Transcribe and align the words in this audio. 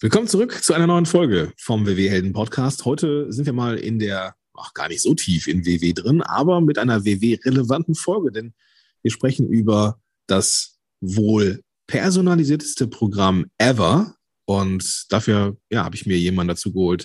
Willkommen 0.00 0.28
zurück 0.28 0.62
zu 0.62 0.74
einer 0.74 0.86
neuen 0.86 1.06
Folge 1.06 1.52
vom 1.56 1.84
WW 1.84 2.08
Helden 2.08 2.32
Podcast. 2.32 2.84
Heute 2.84 3.32
sind 3.32 3.46
wir 3.46 3.52
mal 3.52 3.76
in 3.76 3.98
der, 3.98 4.36
ach 4.56 4.72
gar 4.72 4.86
nicht 4.86 5.02
so 5.02 5.12
tief 5.12 5.48
in 5.48 5.66
WW 5.66 5.92
drin, 5.92 6.22
aber 6.22 6.60
mit 6.60 6.78
einer 6.78 7.04
WW-relevanten 7.04 7.96
Folge, 7.96 8.30
denn 8.30 8.54
wir 9.02 9.10
sprechen 9.10 9.48
über 9.48 9.98
das 10.28 10.78
wohl 11.00 11.62
personalisierteste 11.88 12.86
Programm 12.86 13.46
ever. 13.58 14.14
Und 14.44 15.06
dafür 15.10 15.56
ja, 15.68 15.82
habe 15.82 15.96
ich 15.96 16.06
mir 16.06 16.16
jemanden 16.16 16.50
dazu 16.50 16.72
geholt, 16.72 17.04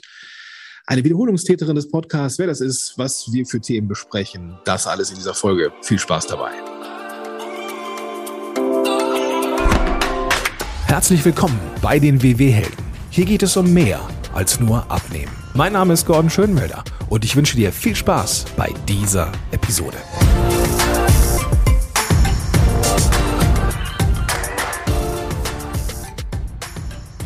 eine 0.86 1.04
Wiederholungstäterin 1.04 1.76
des 1.76 1.90
Podcasts, 1.90 2.38
wer 2.38 2.46
das 2.46 2.62
ist, 2.62 2.94
was 2.98 3.34
wir 3.34 3.48
für 3.48 3.60
Themen 3.60 3.88
besprechen, 3.88 4.60
das 4.66 4.86
alles 4.86 5.10
in 5.10 5.16
dieser 5.16 5.34
Folge. 5.34 5.74
Viel 5.82 5.98
Spaß 5.98 6.28
dabei. 6.28 6.73
Herzlich 10.94 11.26
willkommen 11.26 11.60
bei 11.82 11.98
den 11.98 12.22
WW-Helden. 12.22 12.86
Hier 13.10 13.26
geht 13.26 13.42
es 13.42 13.58
um 13.58 13.74
mehr 13.74 14.08
als 14.32 14.60
nur 14.60 14.92
Abnehmen. 14.92 15.32
Mein 15.56 15.74
Name 15.74 15.94
ist 15.94 16.06
Gordon 16.06 16.30
Schönmelder 16.30 16.84
und 17.10 17.26
ich 17.26 17.36
wünsche 17.36 17.56
dir 17.56 17.72
viel 17.72 17.96
Spaß 17.96 18.46
bei 18.56 18.72
dieser 18.88 19.32
Episode. 19.50 19.98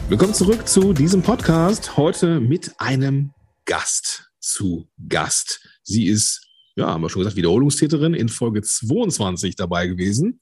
Willkommen 0.08 0.34
zurück 0.34 0.66
zu 0.66 0.94
diesem 0.94 1.22
Podcast. 1.22 1.98
Heute 1.98 2.40
mit 2.40 2.72
einem 2.78 3.34
Gast 3.66 4.32
zu 4.40 4.88
Gast. 5.10 5.60
Sie 5.84 6.06
ist, 6.06 6.48
ja, 6.78 6.88
haben 6.88 7.02
wir 7.02 7.10
schon 7.10 7.20
gesagt, 7.20 7.36
Wiederholungstäterin 7.36 8.14
in 8.14 8.30
Folge 8.30 8.62
22 8.62 9.58
dabei 9.58 9.88
gewesen 9.88 10.40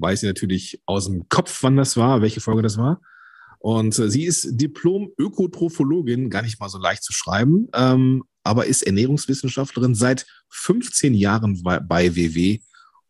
weiß 0.00 0.20
sie 0.20 0.26
natürlich 0.26 0.80
aus 0.86 1.06
dem 1.06 1.28
Kopf, 1.28 1.62
wann 1.62 1.76
das 1.76 1.96
war, 1.96 2.22
welche 2.22 2.40
Folge 2.40 2.62
das 2.62 2.78
war. 2.78 3.00
Und 3.58 3.98
äh, 3.98 4.10
sie 4.10 4.24
ist 4.24 4.48
Diplom-Ökotrophologin, 4.52 6.30
gar 6.30 6.42
nicht 6.42 6.60
mal 6.60 6.68
so 6.68 6.78
leicht 6.78 7.02
zu 7.02 7.12
schreiben, 7.12 7.68
ähm, 7.74 8.24
aber 8.44 8.66
ist 8.66 8.82
Ernährungswissenschaftlerin 8.82 9.94
seit 9.94 10.26
15 10.50 11.14
Jahren 11.14 11.62
bei, 11.62 11.80
bei 11.80 12.14
WW 12.14 12.60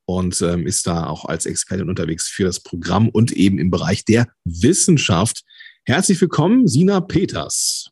und 0.07 0.41
ähm, 0.41 0.67
ist 0.67 0.87
da 0.87 1.07
auch 1.07 1.27
als 1.27 1.45
Expertin 1.45 1.89
unterwegs 1.89 2.29
für 2.29 2.45
das 2.45 2.61
Programm 2.61 3.09
und 3.11 3.33
eben 3.33 3.59
im 3.59 3.71
Bereich 3.71 4.05
der 4.05 4.27
Wissenschaft. 4.45 5.43
Herzlich 5.85 6.21
willkommen, 6.21 6.67
Sina 6.67 7.01
Peters. 7.01 7.91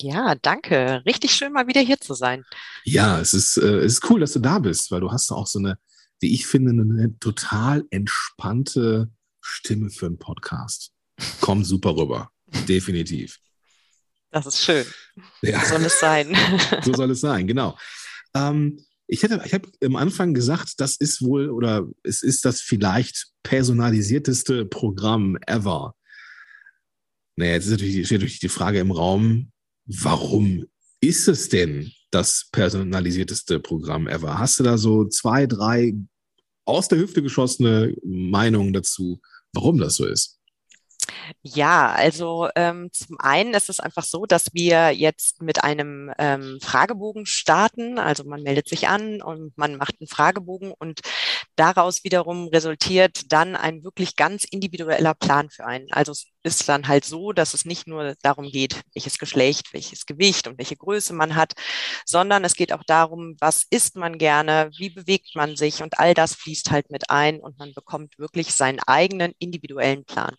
Ja, 0.00 0.34
danke. 0.40 1.02
Richtig 1.04 1.32
schön, 1.32 1.52
mal 1.52 1.66
wieder 1.66 1.80
hier 1.80 1.98
zu 2.00 2.14
sein. 2.14 2.44
Ja, 2.84 3.20
es 3.20 3.34
ist, 3.34 3.56
äh, 3.56 3.78
es 3.78 3.94
ist 3.94 4.10
cool, 4.10 4.20
dass 4.20 4.32
du 4.32 4.38
da 4.38 4.58
bist, 4.60 4.90
weil 4.90 5.00
du 5.00 5.10
hast 5.10 5.30
auch 5.32 5.46
so 5.46 5.58
eine 5.58 5.78
wie 6.22 6.32
ich 6.32 6.46
finde, 6.46 6.70
eine 6.70 7.18
total 7.18 7.84
entspannte 7.90 9.10
Stimme 9.40 9.90
für 9.90 10.06
einen 10.06 10.18
Podcast. 10.18 10.92
Kommt 11.40 11.66
super 11.66 11.96
rüber. 11.96 12.30
Definitiv. 12.68 13.38
Das 14.30 14.46
ist 14.46 14.62
schön. 14.62 14.86
Ja. 15.42 15.60
So 15.60 15.76
soll 15.76 15.84
es 15.84 16.00
sein. 16.00 16.36
so 16.82 16.94
soll 16.94 17.10
es 17.10 17.20
sein, 17.20 17.46
genau. 17.46 17.76
Ähm, 18.34 18.78
ich, 19.06 19.22
hätte, 19.22 19.42
ich 19.44 19.52
habe 19.52 19.68
am 19.84 19.96
Anfang 19.96 20.32
gesagt, 20.32 20.80
das 20.80 20.96
ist 20.96 21.22
wohl 21.22 21.50
oder 21.50 21.86
es 22.02 22.22
ist 22.22 22.44
das 22.44 22.60
vielleicht 22.60 23.26
personalisierteste 23.42 24.64
Programm 24.64 25.36
ever. 25.46 25.94
Naja, 27.36 27.52
jetzt 27.52 27.66
ist 27.66 27.72
natürlich, 27.72 28.06
steht 28.06 28.20
natürlich 28.20 28.40
die 28.40 28.48
Frage 28.48 28.78
im 28.78 28.90
Raum, 28.90 29.52
warum 29.86 30.64
ist 31.00 31.28
es 31.28 31.48
denn 31.48 31.92
das 32.10 32.48
personalisierteste 32.52 33.58
Programm 33.58 34.06
ever? 34.06 34.38
Hast 34.38 34.60
du 34.60 34.64
da 34.64 34.78
so 34.78 35.06
zwei, 35.06 35.46
drei 35.46 35.94
aus 36.64 36.88
der 36.88 36.98
Hüfte 36.98 37.22
geschossene 37.22 37.94
Meinung 38.04 38.72
dazu, 38.72 39.20
warum 39.52 39.78
das 39.78 39.96
so 39.96 40.06
ist? 40.06 40.41
Ja, 41.42 41.90
also 41.92 42.48
ähm, 42.56 42.90
zum 42.92 43.16
einen 43.20 43.54
ist 43.54 43.68
es 43.68 43.80
einfach 43.80 44.04
so, 44.04 44.26
dass 44.26 44.52
wir 44.54 44.90
jetzt 44.90 45.40
mit 45.42 45.62
einem 45.62 46.12
ähm, 46.18 46.58
Fragebogen 46.62 47.26
starten. 47.26 47.98
Also 47.98 48.24
man 48.24 48.42
meldet 48.42 48.68
sich 48.68 48.88
an 48.88 49.22
und 49.22 49.56
man 49.56 49.76
macht 49.76 49.96
einen 50.00 50.08
Fragebogen 50.08 50.72
und 50.72 51.00
daraus 51.56 52.04
wiederum 52.04 52.48
resultiert 52.48 53.32
dann 53.32 53.56
ein 53.56 53.84
wirklich 53.84 54.16
ganz 54.16 54.44
individueller 54.44 55.14
Plan 55.14 55.50
für 55.50 55.64
einen. 55.66 55.92
Also 55.92 56.12
es 56.12 56.26
ist 56.42 56.68
dann 56.68 56.88
halt 56.88 57.04
so, 57.04 57.32
dass 57.32 57.54
es 57.54 57.64
nicht 57.64 57.86
nur 57.86 58.14
darum 58.22 58.48
geht, 58.50 58.82
welches 58.94 59.18
Geschlecht, 59.18 59.72
welches 59.72 60.06
Gewicht 60.06 60.48
und 60.48 60.58
welche 60.58 60.76
Größe 60.76 61.12
man 61.12 61.34
hat, 61.36 61.52
sondern 62.04 62.44
es 62.44 62.54
geht 62.54 62.72
auch 62.72 62.84
darum, 62.84 63.36
was 63.40 63.64
isst 63.70 63.96
man 63.96 64.18
gerne, 64.18 64.70
wie 64.78 64.90
bewegt 64.90 65.34
man 65.36 65.56
sich 65.56 65.82
und 65.82 65.98
all 65.98 66.14
das 66.14 66.34
fließt 66.34 66.70
halt 66.70 66.90
mit 66.90 67.10
ein 67.10 67.40
und 67.40 67.58
man 67.58 67.72
bekommt 67.74 68.18
wirklich 68.18 68.52
seinen 68.54 68.80
eigenen 68.80 69.32
individuellen 69.38 70.04
Plan. 70.04 70.34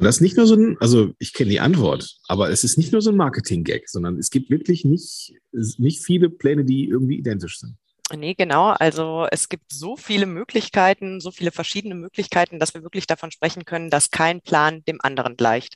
Und 0.00 0.06
das 0.06 0.16
ist 0.16 0.20
nicht 0.22 0.38
nur 0.38 0.46
so 0.46 0.54
ein, 0.54 0.78
also 0.80 1.12
ich 1.18 1.34
kenne 1.34 1.50
die 1.50 1.60
Antwort, 1.60 2.16
aber 2.26 2.48
es 2.48 2.64
ist 2.64 2.78
nicht 2.78 2.90
nur 2.90 3.02
so 3.02 3.10
ein 3.10 3.18
Marketing-Gag, 3.18 3.86
sondern 3.86 4.16
es 4.16 4.30
gibt 4.30 4.48
wirklich 4.48 4.86
nicht, 4.86 5.34
nicht 5.52 6.02
viele 6.02 6.30
Pläne, 6.30 6.64
die 6.64 6.88
irgendwie 6.88 7.18
identisch 7.18 7.58
sind. 7.58 7.76
Nee, 8.16 8.32
genau. 8.32 8.70
Also 8.70 9.26
es 9.30 9.50
gibt 9.50 9.70
so 9.70 9.98
viele 9.98 10.24
Möglichkeiten, 10.24 11.20
so 11.20 11.30
viele 11.30 11.50
verschiedene 11.50 11.94
Möglichkeiten, 11.94 12.58
dass 12.58 12.72
wir 12.72 12.82
wirklich 12.82 13.06
davon 13.06 13.30
sprechen 13.30 13.66
können, 13.66 13.90
dass 13.90 14.10
kein 14.10 14.40
Plan 14.40 14.82
dem 14.86 15.02
anderen 15.02 15.36
gleicht. 15.36 15.74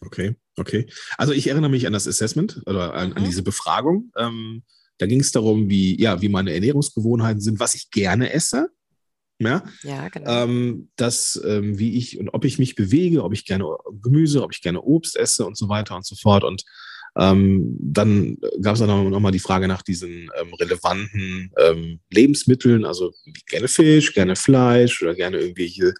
Okay, 0.00 0.34
okay. 0.56 0.88
Also 1.16 1.32
ich 1.32 1.46
erinnere 1.46 1.70
mich 1.70 1.86
an 1.86 1.92
das 1.92 2.08
Assessment 2.08 2.60
oder 2.66 2.94
an, 2.94 3.10
mhm. 3.10 3.18
an 3.18 3.24
diese 3.24 3.44
Befragung. 3.44 4.10
Ähm, 4.16 4.64
da 4.98 5.06
ging 5.06 5.20
es 5.20 5.30
darum, 5.30 5.70
wie, 5.70 5.96
ja, 6.00 6.20
wie 6.20 6.28
meine 6.28 6.52
Ernährungsgewohnheiten 6.52 7.40
sind, 7.40 7.60
was 7.60 7.76
ich 7.76 7.92
gerne 7.92 8.32
esse. 8.32 8.68
Ja, 9.40 9.64
ja 9.82 10.08
genau. 10.08 10.44
Ähm, 10.44 10.90
das, 10.96 11.40
ähm, 11.44 11.78
wie 11.78 11.96
ich 11.96 12.20
und 12.20 12.28
ob 12.28 12.44
ich 12.44 12.58
mich 12.58 12.74
bewege, 12.74 13.24
ob 13.24 13.32
ich 13.32 13.46
gerne 13.46 13.64
Gemüse, 14.02 14.42
ob 14.42 14.52
ich 14.52 14.60
gerne 14.60 14.82
Obst 14.82 15.16
esse 15.16 15.46
und 15.46 15.56
so 15.56 15.68
weiter 15.68 15.96
und 15.96 16.06
so 16.06 16.14
fort. 16.14 16.44
Und 16.44 16.64
ähm, 17.16 17.76
dann 17.80 18.36
gab 18.60 18.74
es 18.74 18.80
dann 18.80 19.10
nochmal 19.10 19.32
die 19.32 19.38
Frage 19.40 19.66
nach 19.66 19.82
diesen 19.82 20.30
ähm, 20.40 20.54
relevanten 20.60 21.50
ähm, 21.58 22.00
Lebensmitteln, 22.10 22.84
also 22.84 23.12
gerne 23.48 23.66
Fisch, 23.66 24.12
gerne 24.12 24.36
Fleisch 24.36 25.02
oder 25.02 25.14
gerne 25.14 25.38
irgendwelche 25.38 25.94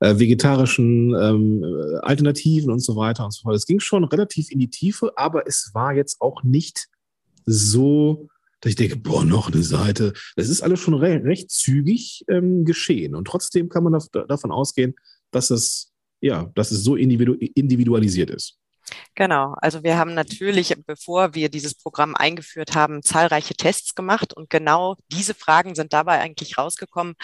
äh, 0.00 0.16
vegetarischen 0.16 1.14
ähm, 1.20 1.64
Alternativen 2.02 2.70
und 2.70 2.80
so 2.80 2.96
weiter 2.96 3.24
und 3.24 3.32
so 3.32 3.42
fort. 3.42 3.56
Es 3.56 3.66
ging 3.66 3.80
schon 3.80 4.04
relativ 4.04 4.50
in 4.50 4.60
die 4.60 4.70
Tiefe, 4.70 5.12
aber 5.16 5.46
es 5.46 5.72
war 5.74 5.92
jetzt 5.92 6.20
auch 6.20 6.44
nicht 6.44 6.88
so 7.44 8.28
dass 8.60 8.70
ich 8.70 8.76
denke, 8.76 8.96
boah, 8.96 9.24
noch 9.24 9.52
eine 9.52 9.62
Seite. 9.62 10.12
Das 10.36 10.48
ist 10.48 10.62
alles 10.62 10.80
schon 10.80 10.94
re 10.94 11.22
recht 11.24 11.50
zügig 11.50 12.24
ähm, 12.28 12.64
geschehen. 12.64 13.14
Und 13.14 13.26
trotzdem 13.26 13.68
kann 13.68 13.84
man 13.84 14.00
da, 14.12 14.24
davon 14.24 14.50
ausgehen, 14.50 14.94
dass 15.30 15.50
es, 15.50 15.92
ja, 16.20 16.50
dass 16.54 16.70
es 16.70 16.82
so 16.82 16.96
individu 16.96 17.34
individualisiert 17.34 18.30
ist. 18.30 18.58
Genau, 19.14 19.54
also 19.60 19.82
wir 19.82 19.98
haben 19.98 20.14
natürlich, 20.14 20.74
bevor 20.86 21.34
wir 21.34 21.48
dieses 21.48 21.74
Programm 21.74 22.14
eingeführt 22.14 22.74
haben, 22.74 23.02
zahlreiche 23.02 23.54
Tests 23.54 23.94
gemacht 23.94 24.32
und 24.32 24.48
genau 24.50 24.96
diese 25.12 25.34
Fragen 25.34 25.74
sind 25.74 25.92
dabei 25.92 26.20
eigentlich 26.20 26.58
rausgekommen, 26.58 27.14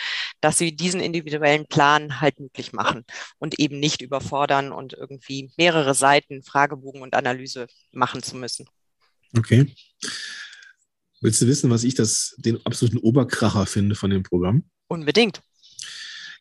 dass 0.41 0.59
sie 0.59 0.75
diesen 0.75 1.01
individuellen 1.01 1.67
Plan 1.67 2.21
halt 2.21 2.41
möglich 2.41 2.73
machen 2.73 3.05
und 3.39 3.59
eben 3.59 3.81
nicht 3.81 4.03
überfordern 4.03 4.73
und 4.73 4.93
irgendwie 4.93 5.53
mehrere 5.57 5.95
Seiten 5.95 6.43
Fragebogen 6.43 7.03
und 7.03 7.15
Analyse 7.15 7.67
machen 7.93 8.23
zu 8.23 8.37
müssen. 8.37 8.67
Okay. 9.37 9.75
Willst 11.25 11.41
du 11.41 11.47
wissen, 11.47 11.71
was 11.71 11.85
ich 11.85 11.95
das, 11.95 12.35
den 12.37 12.65
absoluten 12.67 12.99
Oberkracher 12.99 13.65
finde 13.65 13.95
von 13.95 14.11
dem 14.11 14.23
Programm? 14.23 14.65
Unbedingt. 14.89 15.41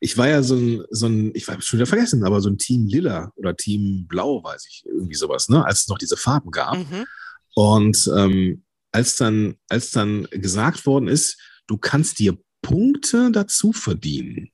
Ich 0.01 0.17
war 0.17 0.27
ja 0.27 0.43
so 0.43 0.55
ein, 0.55 0.83
so 0.89 1.05
ein 1.05 1.31
ich 1.33 1.47
habe 1.47 1.61
schon 1.61 1.79
wieder 1.79 1.87
vergessen, 1.87 2.25
aber 2.25 2.41
so 2.41 2.49
ein 2.49 2.57
Team 2.57 2.87
Lila 2.87 3.31
oder 3.37 3.55
Team 3.55 4.07
Blau, 4.09 4.43
weiß 4.43 4.65
ich, 4.69 4.83
irgendwie 4.85 5.15
sowas, 5.15 5.47
ne? 5.47 5.65
als 5.65 5.83
es 5.83 5.87
noch 5.87 5.97
diese 5.97 6.17
Farben 6.17 6.51
gab. 6.51 6.75
Mhm. 6.75 7.05
Und 7.55 8.11
ähm, 8.13 8.65
als, 8.91 9.15
dann, 9.15 9.55
als 9.69 9.91
dann 9.91 10.27
gesagt 10.31 10.85
worden 10.85 11.07
ist, 11.07 11.39
du 11.65 11.77
kannst 11.77 12.19
dir 12.19 12.37
Punkte 12.61 13.31
dazu 13.31 13.71
verdienen, 13.71 14.51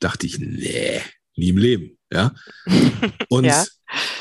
dachte 0.00 0.26
ich, 0.26 0.40
nee, 0.40 1.02
nie 1.36 1.50
im 1.50 1.56
Leben. 1.56 1.98
Ja? 2.12 2.34
Und 3.28 3.44
ja. 3.44 3.64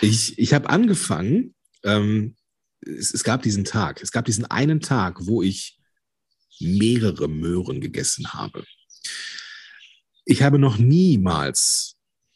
ich, 0.02 0.38
ich 0.38 0.54
habe 0.54 0.70
angefangen, 0.70 1.56
ähm, 1.84 2.36
es, 2.82 3.14
es 3.14 3.24
gab 3.24 3.42
diesen 3.42 3.66
Tag, 3.66 4.02
es 4.02 4.12
gab 4.12 4.26
diesen 4.26 4.46
einen 4.46 4.82
Tag, 4.82 5.26
wo 5.26 5.42
ich 5.42 5.80
mehrere 6.60 7.28
Möhren 7.28 7.82
gegessen 7.82 8.34
habe. 8.34 8.64
Ich 10.26 10.44
habe 10.44 10.60
noch 10.60 10.78
niemals, 10.78 11.96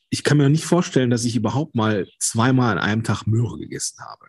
ich 0.09 0.23
kann 0.23 0.37
mir 0.37 0.43
noch 0.43 0.49
nicht 0.49 0.65
vorstellen, 0.65 1.09
dass 1.09 1.25
ich 1.25 1.35
überhaupt 1.35 1.75
mal 1.75 2.07
zweimal 2.19 2.77
an 2.77 2.83
einem 2.83 3.03
Tag 3.03 3.27
Möhre 3.27 3.57
gegessen 3.57 3.99
habe. 3.99 4.27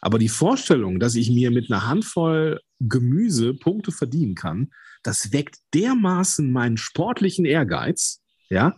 Aber 0.00 0.18
die 0.18 0.28
Vorstellung, 0.28 0.98
dass 0.98 1.14
ich 1.14 1.30
mir 1.30 1.50
mit 1.50 1.70
einer 1.70 1.86
Handvoll 1.86 2.60
Gemüse 2.80 3.54
Punkte 3.54 3.92
verdienen 3.92 4.34
kann, 4.34 4.72
das 5.02 5.32
weckt 5.32 5.58
dermaßen 5.74 6.50
meinen 6.50 6.76
sportlichen 6.76 7.44
Ehrgeiz, 7.44 8.22
ja. 8.48 8.76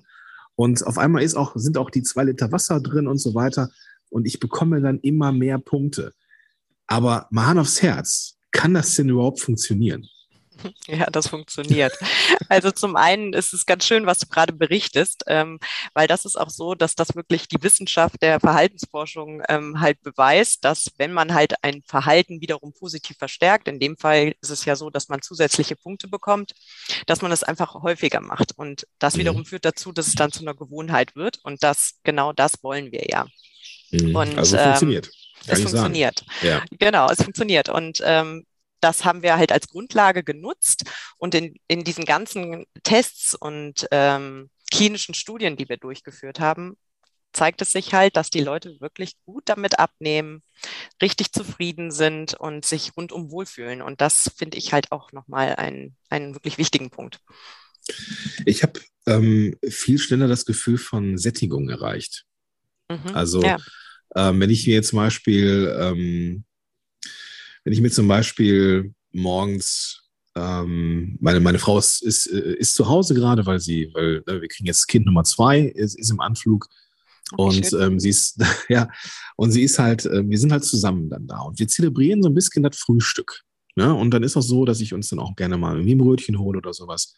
Und 0.55 0.85
auf 0.87 0.99
einmal 0.99 1.23
ist 1.23 1.35
auch, 1.35 1.53
sind 1.57 1.79
auch 1.79 1.91
die 1.91 2.03
zwei 2.03 2.25
Liter 2.25 2.53
Wasser 2.53 2.81
drin 2.81 3.09
und 3.09 3.19
so 3.19 3.35
weiter. 3.35 3.71
Und 4.11 4.27
ich 4.27 4.39
bekomme 4.39 4.81
dann 4.81 5.01
immer 5.01 5.33
mehr 5.33 5.59
Punkte. 5.59 6.13
Aber 6.87 7.27
mal 7.31 7.47
Hand 7.47 7.61
aufs 7.61 7.83
Herz, 7.83 8.37
kann 8.51 8.75
das 8.75 8.95
denn 8.95 9.09
überhaupt 9.09 9.41
funktionieren? 9.41 10.07
Ja, 10.87 11.07
das 11.11 11.29
funktioniert. 11.29 11.93
Also 12.49 12.71
zum 12.71 12.97
einen 12.97 13.33
ist 13.33 13.53
es 13.53 13.67
ganz 13.67 13.87
schön, 13.87 14.07
was 14.07 14.19
du 14.19 14.27
gerade 14.27 14.53
berichtest, 14.53 15.25
ähm, 15.27 15.59
weil 15.95 16.07
das 16.07 16.25
ist 16.25 16.37
auch 16.37 16.51
so, 16.51 16.75
dass 16.75 16.95
das 16.95 17.15
wirklich 17.15 17.49
die 17.49 17.63
Wissenschaft 17.63 18.23
der 18.23 18.41
Verhaltensforschung 18.41 19.43
ähm, 19.49 19.81
halt 19.81 20.01
beweist, 20.03 20.65
dass 20.65 20.91
wenn 20.99 21.13
man 21.13 21.35
halt 21.35 21.55
ein 21.63 21.83
Verhalten 21.87 22.41
wiederum 22.41 22.73
positiv 22.73 23.17
verstärkt, 23.19 23.69
in 23.69 23.81
dem 23.81 23.97
Fall 23.97 24.35
ist 24.41 24.51
es 24.51 24.65
ja 24.65 24.77
so, 24.77 24.91
dass 24.91 25.09
man 25.09 25.23
zusätzliche 25.23 25.77
Punkte 25.77 26.09
bekommt, 26.09 26.53
dass 27.07 27.23
man 27.23 27.33
es 27.33 27.43
einfach 27.43 27.75
häufiger 27.75 28.21
macht. 28.21 28.53
Und 28.57 28.87
das 28.99 29.15
mhm. 29.15 29.21
wiederum 29.21 29.45
führt 29.45 29.65
dazu, 29.65 29.93
dass 29.93 30.09
es 30.09 30.15
dann 30.15 30.33
zu 30.33 30.41
einer 30.41 30.55
Gewohnheit 30.55 31.17
wird. 31.17 31.39
Und 31.43 31.63
das 31.63 31.95
genau 32.05 32.33
das 32.33 32.63
wollen 32.63 32.93
wir 32.93 33.07
ja. 33.09 33.27
Mhm. 33.91 34.15
Und, 34.15 34.39
also 34.39 34.57
funktioniert. 34.57 35.07
Ähm, 35.07 35.22
es 35.47 35.63
funktioniert. 35.63 36.25
Ja. 36.43 36.63
Genau, 36.79 37.11
es 37.11 37.23
funktioniert. 37.23 37.69
Und 37.69 38.01
ähm, 38.05 38.47
das 38.81 39.05
haben 39.05 39.23
wir 39.23 39.37
halt 39.37 39.53
als 39.53 39.69
Grundlage 39.69 40.23
genutzt. 40.23 40.85
Und 41.17 41.35
in, 41.35 41.55
in 41.69 41.85
diesen 41.85 42.05
ganzen 42.05 42.67
Tests 42.83 43.35
und 43.35 43.87
ähm, 43.91 44.51
klinischen 44.71 45.15
Studien, 45.15 45.57
die 45.57 45.69
wir 45.69 45.77
durchgeführt 45.77 46.41
haben, 46.41 46.77
zeigt 47.33 47.63
es 47.63 47.73
sich 47.73 47.95
halt, 47.95 48.17
dass 48.17 48.31
die 48.31 48.41
Leute 48.41 48.81
wirklich 48.81 49.17
gut 49.25 49.45
damit 49.47 49.79
abnehmen, 49.79 50.43
richtig 51.01 51.33
zufrieden 51.33 51.91
sind 51.91 52.35
und 52.35 52.65
sich 52.65 52.97
rundum 52.97 53.31
wohlfühlen. 53.31 53.83
Und 53.83 54.01
das 54.01 54.31
finde 54.37 54.59
ich 54.59 54.73
halt 54.73 54.93
auch 54.93 55.13
nochmal 55.13 55.57
einen, 55.57 55.97
einen 56.11 56.35
wirklich 56.35 56.59
wichtigen 56.59 56.91
Punkt. 56.91 57.21
Ich 58.45 58.63
habe 58.63 58.81
ähm, 59.07 59.57
viel 59.69 59.99
schneller 59.99 60.29
das 60.29 60.45
Gefühl 60.45 60.79
von 60.79 61.19
Sättigung 61.19 61.69
erreicht. 61.69 62.25
Mhm, 62.89 63.15
also 63.15 63.43
ja. 63.43 63.57
Ähm, 64.17 64.41
wenn 64.41 64.51
ich 64.51 64.67
mir 64.67 64.75
jetzt 64.75 64.89
zum 64.89 64.99
Beispiel 64.99 65.75
ähm, 65.79 66.45
wenn 67.65 67.73
ich 67.73 67.81
mir 67.81 67.91
zum 67.91 68.09
Beispiel 68.09 68.95
morgens, 69.13 70.03
ähm, 70.35 71.17
meine, 71.21 71.41
meine 71.41 71.59
Frau 71.59 71.79
ist, 71.79 72.03
ist, 72.03 72.27
ist 72.27 72.75
zu 72.75 72.89
Hause 72.89 73.15
gerade, 73.15 73.47
weil 73.47 73.61
sie, 73.61 73.91
weil 73.95 74.23
ne, 74.27 74.41
wir 74.41 74.49
kriegen 74.49 74.67
jetzt 74.67 74.89
Kind 74.89 75.07
Nummer 75.07 75.25
zwei, 75.25 75.61
ist, 75.61 75.99
ist 75.99 76.11
im 76.11 76.21
Anflug. 76.21 76.67
Und 77.37 77.73
ähm, 77.75 77.99
sie 77.99 78.11
ist, 78.11 78.43
ja, 78.69 78.89
und 79.37 79.53
sie 79.53 79.63
ist 79.63 79.79
halt, 79.79 80.07
äh, 80.07 80.29
wir 80.29 80.39
sind 80.39 80.53
halt 80.53 80.65
zusammen 80.65 81.09
dann 81.09 81.27
da 81.27 81.41
und 81.41 81.59
wir 81.59 81.69
zelebrieren 81.69 82.23
so 82.23 82.29
ein 82.29 82.35
bisschen 82.35 82.63
das 82.63 82.77
Frühstück. 82.77 83.43
Ja? 83.77 83.93
Und 83.93 84.11
dann 84.11 84.23
ist 84.23 84.37
auch 84.37 84.43
so, 84.43 84.65
dass 84.65 84.81
ich 84.81 84.93
uns 84.93 85.09
dann 85.09 85.19
auch 85.19 85.37
gerne 85.37 85.57
mal 85.57 85.79
ein 85.79 85.99
Brötchen 85.99 86.39
hole 86.39 86.59
oder 86.59 86.75
sowas. 86.75 87.15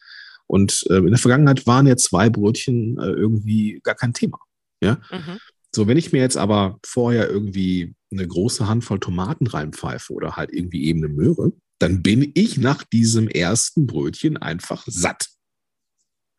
Und 0.46 0.84
äh, 0.90 0.98
in 0.98 1.06
der 1.06 1.18
Vergangenheit 1.18 1.66
waren 1.66 1.86
ja 1.86 1.96
zwei 1.96 2.28
Brötchen 2.28 2.98
äh, 2.98 3.06
irgendwie 3.06 3.80
gar 3.82 3.94
kein 3.94 4.12
Thema. 4.12 4.38
Ja. 4.82 5.00
Mhm. 5.10 5.38
So, 5.74 5.88
wenn 5.88 5.96
ich 5.96 6.12
mir 6.12 6.20
jetzt 6.20 6.36
aber 6.36 6.78
vorher 6.86 7.28
irgendwie 7.28 7.94
eine 8.12 8.26
große 8.26 8.68
Handvoll 8.68 9.00
Tomaten 9.00 9.48
reinpfeife 9.48 10.12
oder 10.12 10.36
halt 10.36 10.52
irgendwie 10.52 10.84
eben 10.84 11.04
eine 11.04 11.12
Möhre, 11.12 11.52
dann 11.80 12.00
bin 12.00 12.30
ich 12.34 12.58
nach 12.58 12.84
diesem 12.84 13.26
ersten 13.26 13.88
Brötchen 13.88 14.36
einfach 14.36 14.84
satt. 14.86 15.26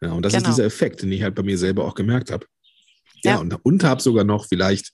Ja, 0.01 0.13
und 0.13 0.23
das 0.23 0.33
genau. 0.33 0.47
ist 0.47 0.55
dieser 0.55 0.65
Effekt, 0.65 1.01
den 1.01 1.11
ich 1.11 1.21
halt 1.21 1.35
bei 1.35 1.43
mir 1.43 1.57
selber 1.57 1.83
auch 1.83 1.95
gemerkt 1.95 2.31
habe. 2.31 2.45
Ja, 3.23 3.31
ja, 3.31 3.37
und, 3.39 3.53
und 3.65 3.83
habe 3.83 4.01
sogar 4.01 4.23
noch 4.23 4.45
vielleicht, 4.47 4.93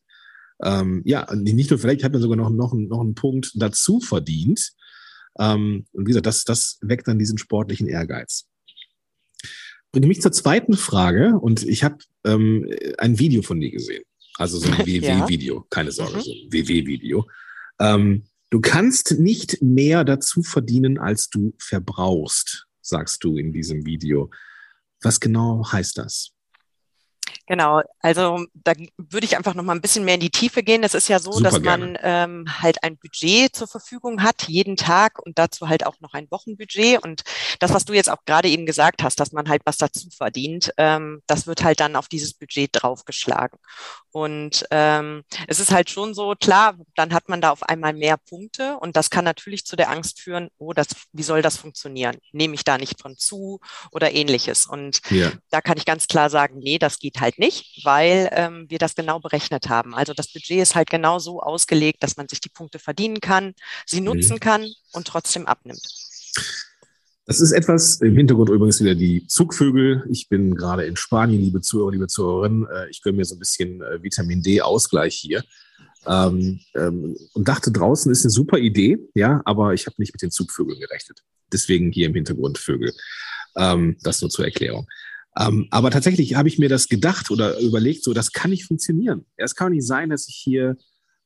ähm, 0.64 1.04
ja, 1.06 1.28
nicht 1.36 1.70
nur 1.70 1.78
vielleicht, 1.78 2.00
ich 2.00 2.04
habe 2.04 2.18
mir 2.18 2.22
sogar 2.22 2.38
noch, 2.38 2.50
noch, 2.50 2.74
noch 2.74 3.02
einen 3.02 3.14
Punkt 3.14 3.52
dazu 3.56 4.00
verdient. 4.00 4.72
Ähm, 5.38 5.86
und 5.92 6.06
wie 6.06 6.10
gesagt, 6.10 6.26
das, 6.26 6.46
das 6.46 6.80
weckt 6.82 7.08
dann 7.08 7.20
diesen 7.20 7.38
sportlichen 7.38 7.88
Ehrgeiz. 7.88 8.48
Bringe 9.92 10.08
mich 10.08 10.22
zur 10.22 10.32
zweiten 10.32 10.74
Frage 10.74 11.38
und 11.40 11.62
ich 11.62 11.84
habe 11.84 11.98
ähm, 12.26 12.68
ein 12.98 13.20
Video 13.20 13.44
von 13.44 13.60
dir 13.60 13.70
gesehen. 13.70 14.04
Also 14.38 14.60
so 14.60 14.72
ein 14.72 14.78
WW-Video, 14.86 15.66
keine 15.70 15.92
Sorge, 15.92 16.18
mhm. 16.18 16.22
so 16.22 16.32
ein 16.32 16.52
WW-Video. 16.52 17.30
Ähm, 17.80 18.24
du 18.50 18.62
kannst 18.62 19.20
nicht 19.20 19.62
mehr 19.62 20.04
dazu 20.04 20.44
verdienen, 20.44 20.98
als 20.98 21.30
du 21.30 21.54
verbrauchst, 21.60 22.68
sagst 22.82 23.24
du 23.24 23.38
in 23.38 23.54
diesem 23.54 23.86
Video. 23.86 24.30
Was 25.02 25.20
genau 25.20 25.66
heißt 25.72 25.98
das? 25.98 26.32
Genau, 27.52 27.82
also 28.00 28.46
da 28.54 28.72
würde 28.96 29.26
ich 29.26 29.36
einfach 29.36 29.56
noch 29.56 29.64
mal 29.66 29.74
ein 29.74 29.82
bisschen 29.82 30.06
mehr 30.06 30.14
in 30.14 30.22
die 30.22 30.30
Tiefe 30.30 30.64
gehen. 30.64 30.86
Es 30.86 30.94
ist 30.94 31.10
ja 31.10 31.20
so, 31.20 31.34
Super 31.34 31.50
dass 31.50 31.60
man 31.60 31.98
ähm, 32.02 32.46
halt 32.62 32.82
ein 32.82 32.96
Budget 32.96 33.54
zur 33.54 33.68
Verfügung 33.68 34.24
hat, 34.24 34.44
jeden 34.48 34.78
Tag 34.78 35.20
und 35.20 35.38
dazu 35.38 35.68
halt 35.68 35.86
auch 35.86 36.00
noch 36.00 36.14
ein 36.14 36.32
Wochenbudget. 36.32 37.04
Und 37.04 37.24
das, 37.60 37.74
was 37.74 37.84
du 37.84 37.92
jetzt 37.92 38.10
auch 38.10 38.24
gerade 38.26 38.48
eben 38.48 38.66
gesagt 38.66 39.04
hast, 39.04 39.20
dass 39.20 39.34
man 39.34 39.50
halt 39.50 39.64
was 39.66 39.76
dazu 39.76 40.08
verdient, 40.16 40.72
ähm, 40.78 41.24
das 41.28 41.46
wird 41.46 41.62
halt 41.62 41.82
dann 41.82 41.98
auf 41.98 42.08
dieses 42.08 42.36
Budget 42.36 42.70
draufgeschlagen. 42.72 43.60
Und 44.12 44.66
ähm, 44.72 45.24
es 45.48 45.60
ist 45.60 45.72
halt 45.72 45.90
schon 45.90 46.14
so, 46.14 46.36
klar, 46.40 46.78
dann 46.96 47.14
hat 47.14 47.28
man 47.28 47.42
da 47.42 47.52
auf 47.52 47.64
einmal 47.64 47.92
mehr 47.92 48.16
Punkte 48.16 48.78
und 48.78 48.96
das 48.96 49.10
kann 49.10 49.26
natürlich 49.26 49.66
zu 49.66 49.76
der 49.76 49.90
Angst 49.90 50.22
führen, 50.22 50.50
oh, 50.58 50.72
das, 50.72 50.88
wie 51.12 51.24
soll 51.24 51.42
das 51.42 51.58
funktionieren? 51.58 52.18
Nehme 52.32 52.54
ich 52.56 52.64
da 52.64 52.78
nicht 52.78 53.02
von 53.02 53.18
zu 53.18 53.60
oder 53.92 54.14
ähnliches? 54.14 54.66
Und 54.66 55.02
ja. 55.10 55.32
da 55.50 55.60
kann 55.60 55.78
ich 55.78 55.86
ganz 55.86 56.08
klar 56.08 56.30
sagen, 56.30 56.60
nee, 56.60 56.78
das 56.78 57.00
geht 57.00 57.20
halt 57.20 57.40
nicht, 57.42 57.84
weil 57.84 58.30
ähm, 58.32 58.68
wir 58.70 58.78
das 58.78 58.96
genau 58.96 59.20
berechnet 59.20 59.68
haben. 59.68 59.94
Also 59.94 60.14
das 60.14 60.32
Budget 60.32 60.62
ist 60.62 60.76
halt 60.76 60.90
genau 60.90 61.20
so 61.20 61.42
ausgelegt, 61.42 62.04
dass 62.04 62.16
man 62.16 62.30
sich 62.30 62.40
die 62.40 62.50
Punkte 62.50 62.80
verdienen 62.80 63.20
kann, 63.20 63.54
sie 63.86 64.00
mhm. 64.00 64.06
nutzen 64.06 64.40
kann 64.40 64.66
und 64.94 65.08
trotzdem 65.08 65.48
abnimmt. 65.48 65.82
Das 67.26 67.42
ist 67.42 67.52
etwas, 67.52 68.02
im 68.02 68.16
Hintergrund 68.16 68.50
übrigens 68.50 68.80
wieder 68.80 68.96
die 68.96 69.26
Zugvögel. 69.28 70.06
Ich 70.10 70.30
bin 70.30 70.56
gerade 70.56 70.86
in 70.86 70.96
Spanien, 70.96 71.42
liebe 71.42 71.62
Zuhörer, 71.62 71.92
liebe 71.92 72.08
Zuhörerinnen. 72.08 72.68
Äh, 72.68 72.90
ich 72.90 73.02
gönne 73.02 73.18
mir 73.18 73.26
so 73.26 73.36
ein 73.36 73.40
bisschen 73.40 73.82
äh, 73.82 74.02
Vitamin 74.04 74.42
D-Ausgleich 74.42 75.16
hier. 75.16 75.44
Ähm, 76.08 76.60
ähm, 76.76 77.16
und 77.34 77.48
dachte, 77.48 77.72
draußen 77.72 78.12
ist 78.12 78.26
eine 78.26 78.32
super 78.32 78.58
Idee, 78.58 78.98
ja, 79.14 79.42
aber 79.46 79.74
ich 79.74 79.86
habe 79.86 79.96
nicht 80.00 80.14
mit 80.14 80.22
den 80.22 80.32
Zugvögeln 80.32 80.80
gerechnet. 80.80 81.22
Deswegen 81.52 81.92
hier 81.92 82.08
im 82.08 82.16
Hintergrund 82.16 82.58
Vögel. 82.58 82.92
Ähm, 83.56 83.98
das 84.02 84.22
nur 84.22 84.30
zur 84.30 84.46
Erklärung. 84.46 84.88
Ähm, 85.40 85.68
aber 85.72 85.92
tatsächlich 85.92 86.36
habe 86.36 86.50
ich 86.50 86.60
mir 86.60 86.70
das 86.70 86.90
gedacht 86.90 87.32
oder 87.32 87.60
überlegt, 87.60 88.04
so, 88.04 88.14
das 88.14 88.34
kann 88.34 88.52
nicht 88.52 88.66
funktionieren. 88.66 89.26
Es 89.38 89.56
kann 89.56 89.72
nicht 89.72 89.88
sein, 89.88 90.10
dass 90.10 90.28
ich 90.28 90.36
hier 90.36 90.78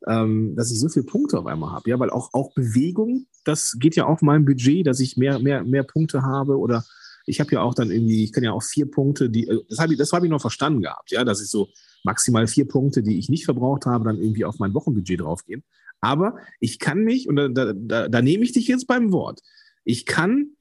ähm, 0.07 0.55
dass 0.55 0.71
ich 0.71 0.79
so 0.79 0.89
viele 0.89 1.05
Punkte 1.05 1.39
auf 1.39 1.45
einmal 1.45 1.71
habe. 1.71 1.89
Ja, 1.89 1.99
weil 1.99 2.09
auch, 2.09 2.29
auch 2.33 2.53
Bewegung, 2.53 3.27
das 3.43 3.75
geht 3.79 3.95
ja 3.95 4.05
auf 4.05 4.21
mein 4.21 4.45
Budget, 4.45 4.85
dass 4.85 4.99
ich 4.99 5.17
mehr, 5.17 5.39
mehr, 5.39 5.63
mehr 5.63 5.83
Punkte 5.83 6.21
habe 6.21 6.57
oder 6.57 6.85
ich 7.27 7.39
habe 7.39 7.51
ja 7.53 7.61
auch 7.61 7.73
dann 7.73 7.89
irgendwie, 7.89 8.23
ich 8.23 8.31
kann 8.31 8.43
ja 8.43 8.51
auch 8.51 8.61
vier 8.61 8.89
Punkte, 8.89 9.29
die, 9.29 9.47
äh, 9.47 9.63
das 9.67 9.79
habe 9.79 9.93
ich, 9.93 9.99
das 9.99 10.11
habe 10.11 10.25
ich 10.25 10.29
noch 10.29 10.41
verstanden 10.41 10.81
gehabt, 10.81 11.11
ja, 11.11 11.23
dass 11.23 11.41
ich 11.41 11.49
so 11.49 11.69
maximal 12.03 12.47
vier 12.47 12.67
Punkte, 12.67 13.01
die 13.01 13.17
ich 13.17 13.29
nicht 13.29 13.45
verbraucht 13.45 13.85
habe, 13.85 14.05
dann 14.05 14.19
irgendwie 14.19 14.45
auf 14.45 14.59
mein 14.59 14.73
Wochenbudget 14.73 15.21
draufgehen. 15.21 15.63
Aber 16.01 16.37
ich 16.59 16.77
kann 16.77 17.03
mich, 17.03 17.27
und 17.27 17.35
da, 17.35 17.47
da, 17.47 17.73
da, 17.73 18.09
da 18.09 18.21
nehme 18.21 18.43
ich 18.43 18.51
dich 18.51 18.67
jetzt 18.67 18.85
beim 18.85 19.11
Wort, 19.11 19.41
ich 19.83 20.05
kann, 20.05 20.54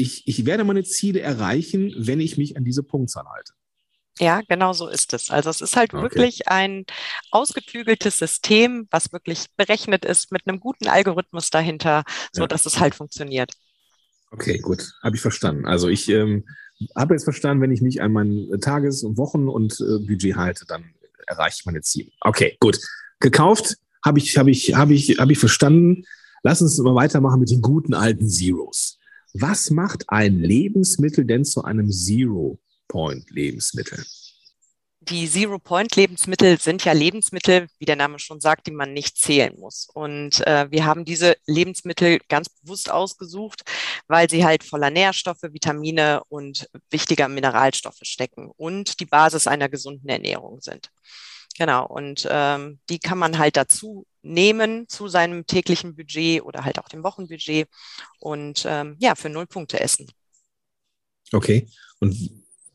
ich, 0.00 0.26
ich 0.26 0.46
werde 0.46 0.64
meine 0.64 0.84
Ziele 0.84 1.20
erreichen, 1.20 1.94
wenn 1.96 2.20
ich 2.20 2.38
mich 2.38 2.56
an 2.56 2.64
diese 2.64 2.82
Punktzahl 2.82 3.26
halte. 3.26 3.52
Ja, 4.18 4.42
genau 4.48 4.72
so 4.72 4.88
ist 4.88 5.14
es. 5.14 5.30
Also 5.30 5.48
es 5.48 5.60
ist 5.60 5.76
halt 5.76 5.94
okay. 5.94 6.02
wirklich 6.02 6.48
ein 6.48 6.84
ausgeklügeltes 7.30 8.18
System, 8.18 8.86
was 8.90 9.12
wirklich 9.12 9.46
berechnet 9.56 10.04
ist 10.04 10.30
mit 10.30 10.46
einem 10.46 10.60
guten 10.60 10.88
Algorithmus 10.88 11.48
dahinter, 11.48 12.04
so 12.32 12.42
ja. 12.42 12.46
dass 12.46 12.66
es 12.66 12.80
halt 12.80 12.94
funktioniert. 12.94 13.52
Okay, 14.30 14.58
gut, 14.58 14.92
habe 15.02 15.16
ich 15.16 15.22
verstanden. 15.22 15.66
Also 15.66 15.88
ich 15.88 16.08
ähm, 16.08 16.44
habe 16.96 17.14
jetzt 17.14 17.24
verstanden, 17.24 17.62
wenn 17.62 17.72
ich 17.72 17.80
mich 17.80 18.02
an 18.02 18.12
mein 18.12 18.48
Tages- 18.60 19.02
und 19.02 19.16
Wochen- 19.16 19.48
und 19.48 19.80
äh, 19.80 20.06
Budget 20.06 20.36
halte, 20.36 20.66
dann 20.66 20.94
erreiche 21.26 21.56
ich 21.60 21.66
meine 21.66 21.80
Ziele. 21.80 22.10
Okay, 22.20 22.56
gut. 22.60 22.78
Gekauft 23.20 23.76
habe 24.04 24.18
ich, 24.18 24.36
habe 24.36 24.50
ich, 24.50 24.74
habe 24.74 24.92
ich, 24.92 25.18
habe 25.18 25.32
ich 25.32 25.38
verstanden. 25.38 26.04
Lass 26.42 26.62
uns 26.62 26.78
mal 26.78 26.94
weitermachen 26.94 27.40
mit 27.40 27.50
den 27.50 27.62
guten 27.62 27.94
alten 27.94 28.28
Zeros. 28.28 28.99
Was 29.34 29.70
macht 29.70 30.04
ein 30.08 30.38
Lebensmittel 30.38 31.24
denn 31.24 31.44
zu 31.44 31.62
einem 31.64 31.90
Zero? 31.90 32.58
Point-Lebensmittel? 32.88 34.04
Die 35.02 35.30
Zero-Point-Lebensmittel 35.30 36.60
sind 36.60 36.84
ja 36.84 36.92
Lebensmittel, 36.92 37.68
wie 37.78 37.86
der 37.86 37.96
Name 37.96 38.18
schon 38.18 38.40
sagt, 38.40 38.66
die 38.66 38.72
man 38.72 38.92
nicht 38.92 39.16
zählen 39.16 39.54
muss. 39.58 39.88
Und 39.94 40.46
äh, 40.46 40.70
wir 40.70 40.84
haben 40.84 41.06
diese 41.06 41.36
Lebensmittel 41.46 42.18
ganz 42.28 42.50
bewusst 42.50 42.90
ausgesucht, 42.90 43.62
weil 44.08 44.28
sie 44.28 44.44
halt 44.44 44.62
voller 44.62 44.90
Nährstoffe, 44.90 45.42
Vitamine 45.42 46.22
und 46.28 46.68
wichtiger 46.90 47.28
Mineralstoffe 47.28 48.02
stecken 48.02 48.50
und 48.56 49.00
die 49.00 49.06
Basis 49.06 49.46
einer 49.46 49.70
gesunden 49.70 50.08
Ernährung 50.08 50.60
sind. 50.60 50.90
Genau, 51.56 51.86
und 51.86 52.28
ähm, 52.30 52.80
die 52.90 52.98
kann 52.98 53.18
man 53.18 53.38
halt 53.38 53.56
dazu 53.56 54.06
nehmen 54.22 54.88
zu 54.88 55.08
seinem 55.08 55.46
täglichen 55.46 55.96
Budget 55.96 56.42
oder 56.42 56.64
halt 56.64 56.78
auch 56.78 56.88
dem 56.88 57.02
Wochenbudget 57.02 57.68
und 58.18 58.64
ähm, 58.66 58.96
ja, 59.00 59.14
für 59.14 59.28
null 59.28 59.46
Punkte 59.46 59.80
essen. 59.80 60.10
Okay. 61.32 61.68
Und 62.00 62.30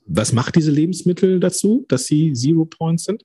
was 0.05 0.31
macht 0.31 0.55
diese 0.55 0.71
Lebensmittel 0.71 1.39
dazu, 1.39 1.85
dass 1.89 2.05
sie 2.05 2.33
Zero 2.33 2.65
Points 2.65 3.05
sind? 3.05 3.23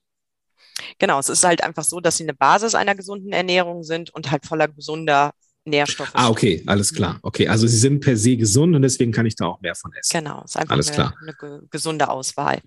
Genau, 0.97 1.19
es 1.19 1.29
ist 1.29 1.43
halt 1.43 1.63
einfach 1.63 1.83
so, 1.83 1.99
dass 1.99 2.17
sie 2.17 2.23
eine 2.23 2.33
Basis 2.33 2.75
einer 2.75 2.95
gesunden 2.95 3.31
Ernährung 3.31 3.83
sind 3.83 4.09
und 4.11 4.31
halt 4.31 4.45
voller 4.45 4.67
gesunder 4.67 5.31
Nährstoffe. 5.63 6.11
Ah, 6.13 6.29
okay, 6.29 6.63
alles 6.65 6.93
klar. 6.93 7.15
Mhm. 7.15 7.19
Okay, 7.23 7.47
also 7.47 7.67
sie 7.67 7.77
sind 7.77 7.99
per 7.99 8.17
se 8.17 8.35
gesund 8.35 8.75
und 8.75 8.81
deswegen 8.81 9.11
kann 9.11 9.25
ich 9.25 9.35
da 9.35 9.45
auch 9.45 9.61
mehr 9.61 9.75
von 9.75 9.93
essen. 9.93 10.17
Genau, 10.17 10.41
es 10.43 10.51
ist 10.51 10.57
einfach 10.57 10.73
alles 10.73 10.87
eine, 10.87 10.95
klar. 10.95 11.15
eine 11.21 11.61
gesunde 11.69 12.09
Auswahl. 12.09 12.59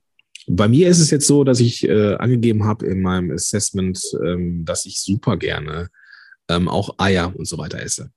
Bei 0.47 0.69
mir 0.69 0.89
ist 0.89 1.01
es 1.01 1.11
jetzt 1.11 1.27
so, 1.27 1.45
dass 1.45 1.61
ich 1.61 1.89
äh, 1.89 2.15
angegeben 2.17 2.65
habe 2.65 2.87
in 2.87 3.01
meinem 3.01 3.31
Assessment, 3.31 3.99
ähm, 4.25 4.65
dass 4.65 4.87
ich 4.87 5.01
super 5.01 5.37
gerne 5.37 5.89
ähm, 6.49 6.69
auch 6.69 6.99
Eier 6.99 7.35
und 7.37 7.47
so 7.47 7.59
weiter 7.59 7.81
esse. 7.81 8.11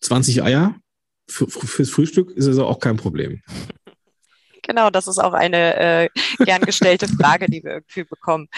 20 0.00 0.42
Eier 0.42 0.76
für, 1.28 1.48
fürs 1.48 1.90
Frühstück 1.90 2.30
ist 2.30 2.46
es 2.46 2.58
auch 2.58 2.78
kein 2.78 2.96
Problem. 2.96 3.42
Genau, 4.62 4.90
das 4.90 5.08
ist 5.08 5.18
auch 5.18 5.32
eine 5.32 5.76
äh, 5.76 6.08
gern 6.44 6.62
gestellte 6.62 7.08
Frage, 7.20 7.46
die 7.46 7.64
wir 7.64 7.72
irgendwie 7.72 8.04
bekommen. 8.04 8.48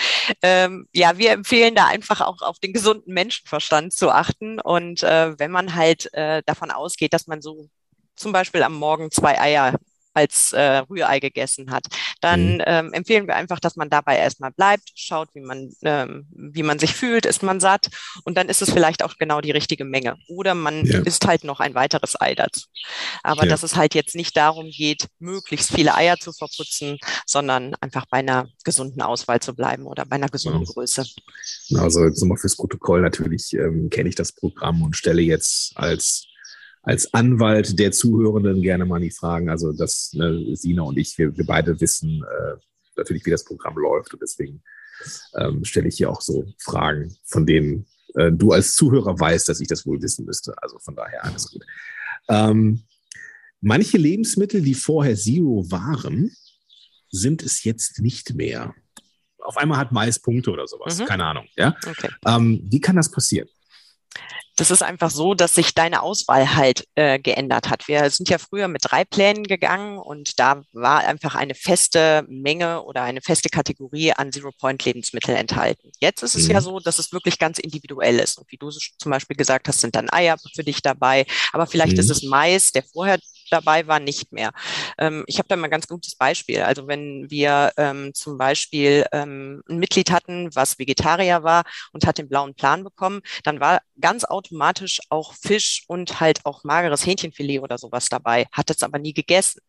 Ähm, 0.42 0.88
ja, 0.92 1.16
wir 1.18 1.30
empfehlen 1.30 1.74
da 1.74 1.86
einfach 1.86 2.20
auch 2.20 2.42
auf 2.42 2.58
den 2.58 2.72
gesunden 2.72 3.14
Menschenverstand 3.14 3.92
zu 3.92 4.10
achten. 4.10 4.60
Und 4.60 5.02
äh, 5.04 5.38
wenn 5.38 5.52
man 5.52 5.74
halt 5.76 6.12
äh, 6.12 6.42
davon 6.46 6.72
ausgeht, 6.72 7.12
dass 7.12 7.28
man 7.28 7.40
so 7.40 7.68
zum 8.16 8.32
Beispiel 8.32 8.64
am 8.64 8.74
Morgen 8.74 9.10
zwei 9.10 9.40
Eier 9.40 9.76
als 10.14 10.52
äh, 10.52 10.78
Rührei 10.90 11.20
gegessen 11.20 11.70
hat, 11.70 11.86
dann 12.20 12.54
mhm. 12.54 12.62
ähm, 12.66 12.92
empfehlen 12.92 13.26
wir 13.26 13.36
einfach, 13.36 13.60
dass 13.60 13.76
man 13.76 13.90
dabei 13.90 14.16
erstmal 14.16 14.50
bleibt, 14.50 14.90
schaut, 14.94 15.28
wie 15.34 15.40
man, 15.40 15.72
ähm, 15.82 16.26
wie 16.30 16.62
man 16.62 16.78
sich 16.78 16.94
fühlt, 16.94 17.26
ist 17.26 17.42
man 17.42 17.60
satt 17.60 17.88
und 18.24 18.36
dann 18.36 18.48
ist 18.48 18.62
es 18.62 18.70
vielleicht 18.70 19.02
auch 19.02 19.16
genau 19.18 19.40
die 19.40 19.50
richtige 19.50 19.84
Menge. 19.84 20.16
Oder 20.28 20.54
man 20.54 20.84
ja. 20.84 21.00
isst 21.00 21.26
halt 21.26 21.44
noch 21.44 21.60
ein 21.60 21.74
weiteres 21.74 22.20
Ei 22.20 22.34
dazu. 22.34 22.66
Aber 23.22 23.44
ja. 23.44 23.50
dass 23.50 23.62
es 23.62 23.76
halt 23.76 23.94
jetzt 23.94 24.14
nicht 24.14 24.36
darum 24.36 24.70
geht, 24.70 25.06
möglichst 25.18 25.72
viele 25.72 25.94
Eier 25.94 26.16
zu 26.18 26.32
verputzen, 26.32 26.98
sondern 27.26 27.74
einfach 27.80 28.06
bei 28.10 28.18
einer 28.18 28.48
gesunden 28.64 29.02
Auswahl 29.02 29.40
zu 29.40 29.54
bleiben 29.54 29.86
oder 29.86 30.04
bei 30.04 30.16
einer 30.16 30.28
gesunden 30.28 30.64
ja. 30.64 30.72
Größe. 30.72 31.04
Also 31.76 32.04
jetzt 32.04 32.20
nochmal 32.20 32.38
fürs 32.38 32.56
Protokoll 32.56 33.00
natürlich 33.00 33.52
ähm, 33.52 33.90
kenne 33.90 34.08
ich 34.08 34.14
das 34.14 34.32
Programm 34.32 34.82
und 34.82 34.96
stelle 34.96 35.22
jetzt 35.22 35.72
als 35.76 36.26
als 36.82 37.12
Anwalt 37.12 37.78
der 37.78 37.92
Zuhörenden 37.92 38.62
gerne 38.62 38.86
mal 38.86 39.00
die 39.00 39.10
Fragen. 39.10 39.50
Also, 39.50 39.72
dass 39.72 40.12
ne, 40.14 40.56
Sina 40.56 40.82
und 40.82 40.98
ich, 40.98 41.16
wir, 41.18 41.36
wir 41.36 41.46
beide 41.46 41.80
wissen 41.80 42.22
äh, 42.24 42.56
natürlich, 42.96 43.24
wie 43.26 43.30
das 43.30 43.44
Programm 43.44 43.76
läuft. 43.76 44.14
Und 44.14 44.22
deswegen 44.22 44.62
ähm, 45.34 45.64
stelle 45.64 45.88
ich 45.88 45.96
hier 45.96 46.10
auch 46.10 46.20
so 46.20 46.44
Fragen, 46.58 47.14
von 47.24 47.46
denen 47.46 47.86
äh, 48.14 48.32
du 48.32 48.52
als 48.52 48.74
Zuhörer 48.74 49.18
weißt, 49.18 49.48
dass 49.48 49.60
ich 49.60 49.68
das 49.68 49.86
wohl 49.86 50.00
wissen 50.02 50.24
müsste. 50.24 50.54
Also 50.62 50.78
von 50.78 50.96
daher 50.96 51.24
alles 51.24 51.50
gut. 51.50 51.64
Ähm, 52.28 52.84
manche 53.60 53.98
Lebensmittel, 53.98 54.62
die 54.62 54.74
vorher 54.74 55.16
Zero 55.16 55.70
waren, 55.70 56.34
sind 57.10 57.42
es 57.42 57.64
jetzt 57.64 58.00
nicht 58.00 58.34
mehr. 58.34 58.74
Auf 59.38 59.56
einmal 59.56 59.78
hat 59.78 59.92
Mais 59.92 60.18
Punkte 60.18 60.50
oder 60.50 60.66
sowas. 60.66 60.98
Mhm. 60.98 61.04
Keine 61.06 61.24
Ahnung. 61.24 61.46
Ja? 61.56 61.76
Okay. 61.86 62.08
Ähm, 62.26 62.60
wie 62.64 62.80
kann 62.80 62.96
das 62.96 63.10
passieren? 63.10 63.48
Das 64.60 64.70
ist 64.70 64.82
einfach 64.82 65.10
so, 65.10 65.32
dass 65.32 65.54
sich 65.54 65.74
deine 65.74 66.02
Auswahl 66.02 66.54
halt 66.54 66.86
äh, 66.94 67.18
geändert 67.18 67.70
hat. 67.70 67.88
Wir 67.88 68.10
sind 68.10 68.28
ja 68.28 68.36
früher 68.36 68.68
mit 68.68 68.82
drei 68.84 69.06
Plänen 69.06 69.44
gegangen 69.44 69.98
und 69.98 70.38
da 70.38 70.62
war 70.72 71.00
einfach 71.00 71.34
eine 71.34 71.54
feste 71.54 72.26
Menge 72.28 72.82
oder 72.82 73.02
eine 73.02 73.22
feste 73.22 73.48
Kategorie 73.48 74.12
an 74.12 74.32
Zero-Point-Lebensmitteln 74.32 75.36
enthalten. 75.36 75.90
Jetzt 75.98 76.22
ist 76.22 76.34
es 76.34 76.44
mhm. 76.44 76.50
ja 76.52 76.60
so, 76.60 76.78
dass 76.78 76.98
es 76.98 77.10
wirklich 77.10 77.38
ganz 77.38 77.58
individuell 77.58 78.18
ist. 78.18 78.36
Und 78.36 78.52
wie 78.52 78.58
du 78.58 78.68
zum 78.70 79.10
Beispiel 79.10 79.36
gesagt 79.36 79.66
hast, 79.66 79.80
sind 79.80 79.96
dann 79.96 80.10
Eier 80.10 80.36
für 80.54 80.62
dich 80.62 80.82
dabei, 80.82 81.24
aber 81.52 81.66
vielleicht 81.66 81.94
mhm. 81.94 82.00
ist 82.00 82.10
es 82.10 82.22
Mais, 82.22 82.70
der 82.70 82.82
vorher 82.82 83.18
dabei 83.50 83.86
war, 83.86 84.00
nicht 84.00 84.32
mehr. 84.32 84.52
Ähm, 84.98 85.24
ich 85.26 85.38
habe 85.38 85.48
da 85.48 85.56
mal 85.56 85.64
ein 85.64 85.70
ganz 85.70 85.86
gutes 85.86 86.14
Beispiel. 86.14 86.62
Also 86.62 86.86
wenn 86.86 87.30
wir 87.30 87.72
ähm, 87.76 88.12
zum 88.14 88.38
Beispiel 88.38 89.06
ähm, 89.12 89.62
ein 89.68 89.78
Mitglied 89.78 90.10
hatten, 90.10 90.54
was 90.54 90.78
Vegetarier 90.78 91.42
war 91.42 91.64
und 91.92 92.06
hat 92.06 92.18
den 92.18 92.28
blauen 92.28 92.54
Plan 92.54 92.84
bekommen, 92.84 93.20
dann 93.44 93.60
war 93.60 93.80
ganz 94.00 94.24
automatisch 94.24 95.00
auch 95.08 95.34
Fisch 95.34 95.84
und 95.86 96.20
halt 96.20 96.46
auch 96.46 96.64
mageres 96.64 97.04
Hähnchenfilet 97.06 97.60
oder 97.60 97.78
sowas 97.78 98.08
dabei, 98.08 98.46
hat 98.52 98.70
es 98.70 98.82
aber 98.82 98.98
nie 98.98 99.12
gegessen. 99.12 99.60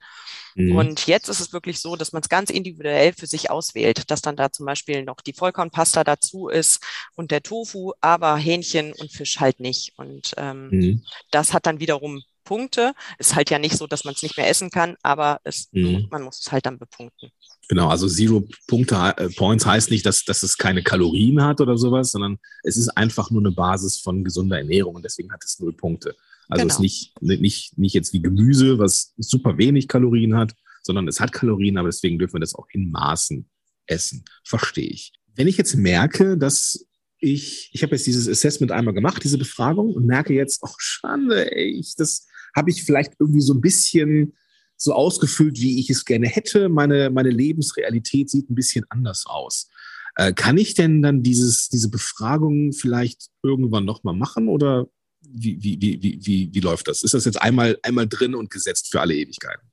Mhm. 0.56 0.76
Und 0.76 1.08
jetzt 1.08 1.30
ist 1.30 1.40
es 1.40 1.54
wirklich 1.54 1.80
so, 1.80 1.96
dass 1.96 2.12
man 2.12 2.22
es 2.22 2.30
ganz 2.30 2.50
individuell 2.50 3.14
für 3.14 3.28
sich 3.28 3.50
auswählt, 3.50 4.10
dass 4.12 4.22
dann 4.22 4.36
da 4.36 4.52
zum 4.52 4.66
Beispiel 4.66 5.04
noch 5.04 5.22
die 5.22 5.34
Vollkornpasta 5.34 6.04
dazu 6.04 6.50
ist 6.50 6.84
und 7.16 7.32
der 7.32 7.44
Tofu, 7.44 7.94
aber 8.02 8.38
Hähnchen 8.38 8.94
und 8.94 9.12
Fisch 9.12 9.40
halt 9.40 9.60
nicht. 9.60 9.98
Und 9.98 10.34
ähm, 10.38 10.70
mhm. 10.70 11.04
das 11.32 11.54
hat 11.54 11.66
dann 11.66 11.80
wiederum 11.80 12.22
Punkte. 12.52 12.94
Ist 13.18 13.34
halt 13.34 13.50
ja 13.50 13.60
nicht 13.60 13.78
so, 13.78 13.88
dass 13.88 14.04
man 14.04 14.14
es 14.14 14.24
nicht 14.24 14.36
mehr 14.36 14.50
essen 14.50 14.70
kann, 14.70 14.98
aber 15.04 15.40
es, 15.46 15.70
mhm. 15.72 16.08
man 16.12 16.24
muss 16.24 16.42
es 16.42 16.52
halt 16.52 16.66
dann 16.66 16.78
bepunkten. 16.78 17.30
Genau, 17.70 17.88
also 17.88 18.10
Zero 18.10 18.46
Punkte, 18.68 19.14
äh, 19.16 19.30
Points 19.30 19.66
heißt 19.66 19.90
nicht, 19.90 20.06
dass, 20.06 20.26
dass 20.26 20.44
es 20.44 20.58
keine 20.58 20.84
Kalorien 20.84 21.42
hat 21.42 21.62
oder 21.62 21.78
sowas, 21.78 22.12
sondern 22.12 22.40
es 22.64 22.76
ist 22.76 22.90
einfach 22.90 23.32
nur 23.32 23.42
eine 23.42 23.54
Basis 23.54 24.02
von 24.02 24.26
gesunder 24.26 24.58
Ernährung 24.58 24.96
und 24.96 25.06
deswegen 25.06 25.32
hat 25.32 25.42
es 25.46 25.60
null 25.60 25.72
Punkte. 25.72 26.14
Also 26.50 26.64
genau. 26.64 26.68
es 26.68 26.74
ist 26.74 26.80
nicht, 26.82 27.22
nicht, 27.22 27.78
nicht 27.78 27.94
jetzt 27.94 28.12
wie 28.12 28.22
Gemüse, 28.22 28.78
was 28.80 29.14
super 29.16 29.58
wenig 29.58 29.88
Kalorien 29.88 30.36
hat, 30.36 30.54
sondern 30.84 31.08
es 31.08 31.22
hat 31.22 31.32
Kalorien, 31.32 31.78
aber 31.78 31.88
deswegen 31.88 32.20
dürfen 32.20 32.34
wir 32.34 32.42
das 32.42 32.56
auch 32.56 32.68
in 32.74 32.92
Maßen 32.92 33.50
essen. 33.86 34.26
Verstehe 34.44 34.90
ich. 34.90 35.14
Wenn 35.36 35.48
ich 35.48 35.56
jetzt 35.56 35.76
merke, 35.76 36.38
dass 36.38 36.86
ich, 37.22 37.70
ich 37.72 37.84
habe 37.84 37.96
jetzt 37.96 38.08
dieses 38.08 38.28
Assessment 38.28 38.74
einmal 38.74 38.94
gemacht, 38.94 39.24
diese 39.24 39.38
Befragung, 39.38 39.94
und 39.94 40.06
merke 40.06 40.34
jetzt, 40.34 40.62
oh 40.64 40.74
Schande, 40.78 41.56
ey, 41.56 41.80
ich, 41.80 41.96
das 41.96 42.28
habe 42.56 42.70
ich 42.70 42.84
vielleicht 42.84 43.14
irgendwie 43.20 43.42
so 43.42 43.54
ein 43.54 43.62
bisschen 43.62 44.34
so 44.78 44.94
ausgefüllt, 44.94 45.60
wie 45.60 45.80
ich 45.80 45.90
es 45.90 46.06
gerne 46.06 46.28
hätte. 46.28 46.68
Meine, 46.68 47.10
meine 47.10 47.30
Lebensrealität 47.30 48.30
sieht 48.30 48.50
ein 48.50 48.56
bisschen 48.56 48.86
anders 48.90 49.26
aus. 49.28 49.70
Äh, 50.16 50.34
kann 50.34 50.58
ich 50.58 50.74
denn 50.74 51.02
dann 51.02 51.24
dieses, 51.24 51.70
diese 51.70 51.90
Befragung 51.90 52.74
vielleicht 52.74 53.30
irgendwann 53.44 53.86
nochmal 53.86 54.16
machen 54.16 54.48
oder 54.48 54.88
wie, 55.22 55.62
wie, 55.62 55.80
wie, 55.80 56.02
wie, 56.02 56.20
wie, 56.26 56.50
wie 56.52 56.60
läuft 56.60 56.88
das? 56.88 57.04
Ist 57.04 57.14
das 57.14 57.26
jetzt 57.26 57.42
einmal, 57.42 57.78
einmal 57.84 58.08
drin 58.08 58.36
und 58.36 58.50
gesetzt 58.50 58.92
für 58.92 59.00
alle 59.00 59.16
Ewigkeiten? 59.16 59.72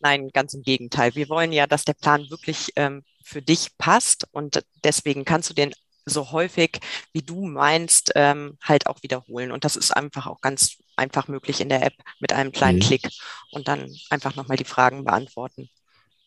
Nein, 0.00 0.28
ganz 0.32 0.52
im 0.52 0.62
Gegenteil. 0.62 1.14
Wir 1.14 1.28
wollen 1.30 1.50
ja, 1.50 1.66
dass 1.66 1.84
der 1.84 1.94
Plan 1.94 2.28
wirklich 2.28 2.70
ähm, 2.76 3.02
für 3.24 3.40
dich 3.40 3.70
passt 3.78 4.26
und 4.32 4.62
deswegen 4.84 5.24
kannst 5.24 5.48
du 5.48 5.54
den 5.54 5.72
so 6.06 6.32
häufig, 6.32 6.80
wie 7.14 7.22
du 7.22 7.46
meinst, 7.46 8.12
ähm, 8.14 8.58
halt 8.62 8.86
auch 8.86 9.02
wiederholen. 9.02 9.50
Und 9.50 9.64
das 9.64 9.76
ist 9.76 9.90
einfach 9.90 10.26
auch 10.26 10.42
ganz 10.42 10.76
einfach 10.96 11.28
möglich 11.28 11.60
in 11.60 11.68
der 11.68 11.84
App 11.84 11.94
mit 12.20 12.32
einem 12.32 12.52
kleinen 12.52 12.78
mhm. 12.78 12.82
Klick 12.82 13.08
und 13.50 13.68
dann 13.68 13.90
einfach 14.10 14.34
nochmal 14.34 14.56
die 14.56 14.64
Fragen 14.64 15.04
beantworten. 15.04 15.68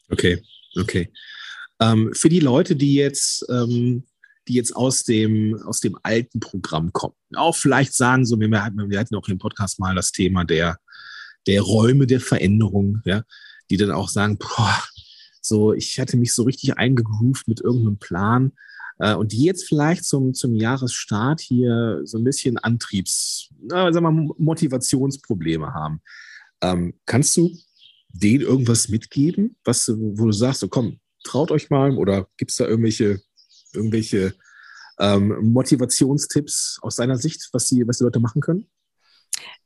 Okay, 0.09 0.41
okay. 0.79 1.11
Ähm, 1.79 2.11
für 2.13 2.29
die 2.29 2.39
Leute, 2.39 2.75
die 2.75 2.95
jetzt, 2.95 3.45
ähm, 3.49 4.03
die 4.47 4.53
jetzt 4.53 4.75
aus 4.75 5.03
dem, 5.03 5.61
aus 5.65 5.79
dem 5.79 5.97
alten 6.03 6.39
Programm 6.39 6.93
kommen, 6.93 7.15
auch 7.35 7.55
vielleicht 7.55 7.93
sagen, 7.93 8.25
so, 8.25 8.39
wir 8.39 8.63
hatten, 8.63 8.89
wir 8.89 8.99
hatten 8.99 9.15
auch 9.15 9.27
im 9.27 9.37
Podcast 9.37 9.79
mal 9.79 9.95
das 9.95 10.11
Thema 10.11 10.43
der, 10.43 10.79
der 11.45 11.61
Räume 11.61 12.07
der 12.07 12.21
Veränderung, 12.21 13.01
ja, 13.05 13.23
die 13.69 13.77
dann 13.77 13.91
auch 13.91 14.09
sagen, 14.09 14.37
boah, 14.37 14.83
so, 15.41 15.73
ich 15.73 15.99
hatte 15.99 16.17
mich 16.17 16.33
so 16.33 16.43
richtig 16.43 16.77
eingegroovt 16.77 17.47
mit 17.47 17.61
irgendeinem 17.61 17.99
Plan 17.99 18.51
äh, 18.99 19.13
und 19.13 19.31
die 19.31 19.43
jetzt 19.43 19.67
vielleicht 19.67 20.05
zum, 20.05 20.33
zum 20.33 20.55
Jahresstart 20.55 21.41
hier 21.41 22.01
so 22.03 22.17
ein 22.17 22.23
bisschen 22.23 22.57
Antriebs, 22.57 23.49
na, 23.61 23.91
sagen 23.91 24.05
wir, 24.05 24.35
Motivationsprobleme 24.37 25.73
haben. 25.73 26.01
Ähm, 26.61 26.93
kannst 27.05 27.37
du 27.37 27.55
denen 28.09 28.41
irgendwas 28.41 28.89
mitgeben, 28.89 29.55
was, 29.63 29.87
wo 29.89 30.25
du 30.25 30.31
sagst, 30.31 30.61
so 30.61 30.67
komm, 30.67 30.99
traut 31.23 31.51
euch 31.51 31.69
mal 31.69 31.95
oder 31.97 32.27
gibt 32.37 32.51
es 32.51 32.57
da 32.57 32.65
irgendwelche, 32.65 33.21
irgendwelche 33.73 34.33
ähm, 34.99 35.51
Motivationstipps 35.51 36.79
aus 36.81 36.95
deiner 36.95 37.17
Sicht, 37.17 37.49
was 37.51 37.67
die, 37.67 37.87
was 37.87 37.99
die 37.99 38.03
Leute 38.03 38.19
machen 38.19 38.41
können? 38.41 38.67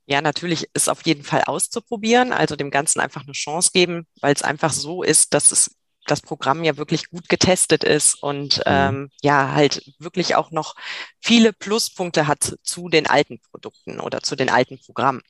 Ja, 0.06 0.22
natürlich 0.22 0.68
ist 0.74 0.90
auf 0.90 1.06
jeden 1.06 1.24
Fall 1.24 1.44
auszuprobieren, 1.46 2.34
also 2.34 2.56
dem 2.56 2.72
Ganzen 2.72 3.00
einfach 3.00 3.24
eine 3.24 3.32
Chance 3.32 3.70
geben, 3.74 4.08
weil 4.20 4.34
es 4.34 4.42
einfach 4.42 4.74
so 4.74 5.04
ist, 5.04 5.34
dass 5.34 5.52
es 5.52 5.78
das 6.08 6.22
Programm 6.22 6.64
ja 6.64 6.78
wirklich 6.78 7.10
gut 7.10 7.30
getestet 7.30 7.84
ist 7.84 8.22
und 8.22 8.58
mhm. 8.58 8.64
ähm, 8.66 9.12
ja 9.22 9.52
halt 9.54 9.94
wirklich 10.00 10.36
auch 10.36 10.52
noch 10.52 10.76
viele 11.20 11.54
Pluspunkte 11.54 12.28
hat 12.28 12.58
zu 12.64 12.90
den 12.90 13.08
alten 13.08 13.40
Produkten 13.40 14.00
oder 14.00 14.22
zu 14.22 14.36
den 14.36 14.50
alten 14.50 14.80
Programmen. 14.80 15.22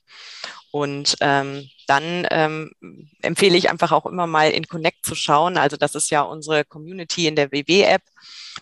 Und 0.72 1.18
ähm, 1.20 1.70
dann 1.88 2.26
ähm, 2.32 2.72
empfehle 3.22 3.58
ich 3.58 3.70
einfach 3.70 3.92
auch 3.92 4.06
immer 4.06 4.26
mal 4.26 4.52
in 4.52 4.68
Connect 4.68 5.06
zu 5.06 5.16
schauen. 5.16 5.58
Also 5.58 5.76
das 5.76 5.96
ist 5.96 6.10
ja 6.10 6.22
unsere 6.22 6.64
Community 6.64 7.28
in 7.28 7.36
der 7.36 7.52
WW-App, 7.52 8.04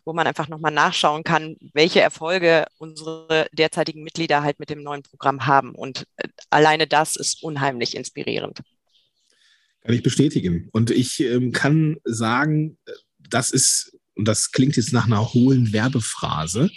wo 0.05 0.13
man 0.13 0.25
einfach 0.25 0.47
nochmal 0.47 0.71
nachschauen 0.71 1.23
kann, 1.23 1.55
welche 1.73 2.01
Erfolge 2.01 2.65
unsere 2.79 3.47
derzeitigen 3.51 4.01
Mitglieder 4.01 4.41
halt 4.41 4.59
mit 4.59 4.71
dem 4.71 4.81
neuen 4.81 5.03
Programm 5.03 5.45
haben. 5.45 5.75
Und 5.75 6.07
äh, 6.17 6.27
alleine 6.49 6.87
das 6.87 7.15
ist 7.15 7.43
unheimlich 7.43 7.95
inspirierend. 7.95 8.61
Kann 9.89 9.95
ich 9.95 10.03
bestätigen. 10.03 10.69
Und 10.71 10.91
ich 10.91 11.19
ähm, 11.19 11.51
kann 11.51 11.97
sagen, 12.03 12.77
das 13.27 13.49
ist, 13.49 13.97
und 14.13 14.27
das 14.27 14.51
klingt 14.51 14.77
jetzt 14.77 14.93
nach 14.93 15.07
einer 15.07 15.33
hohlen 15.33 15.73
Werbephrase, 15.73 16.69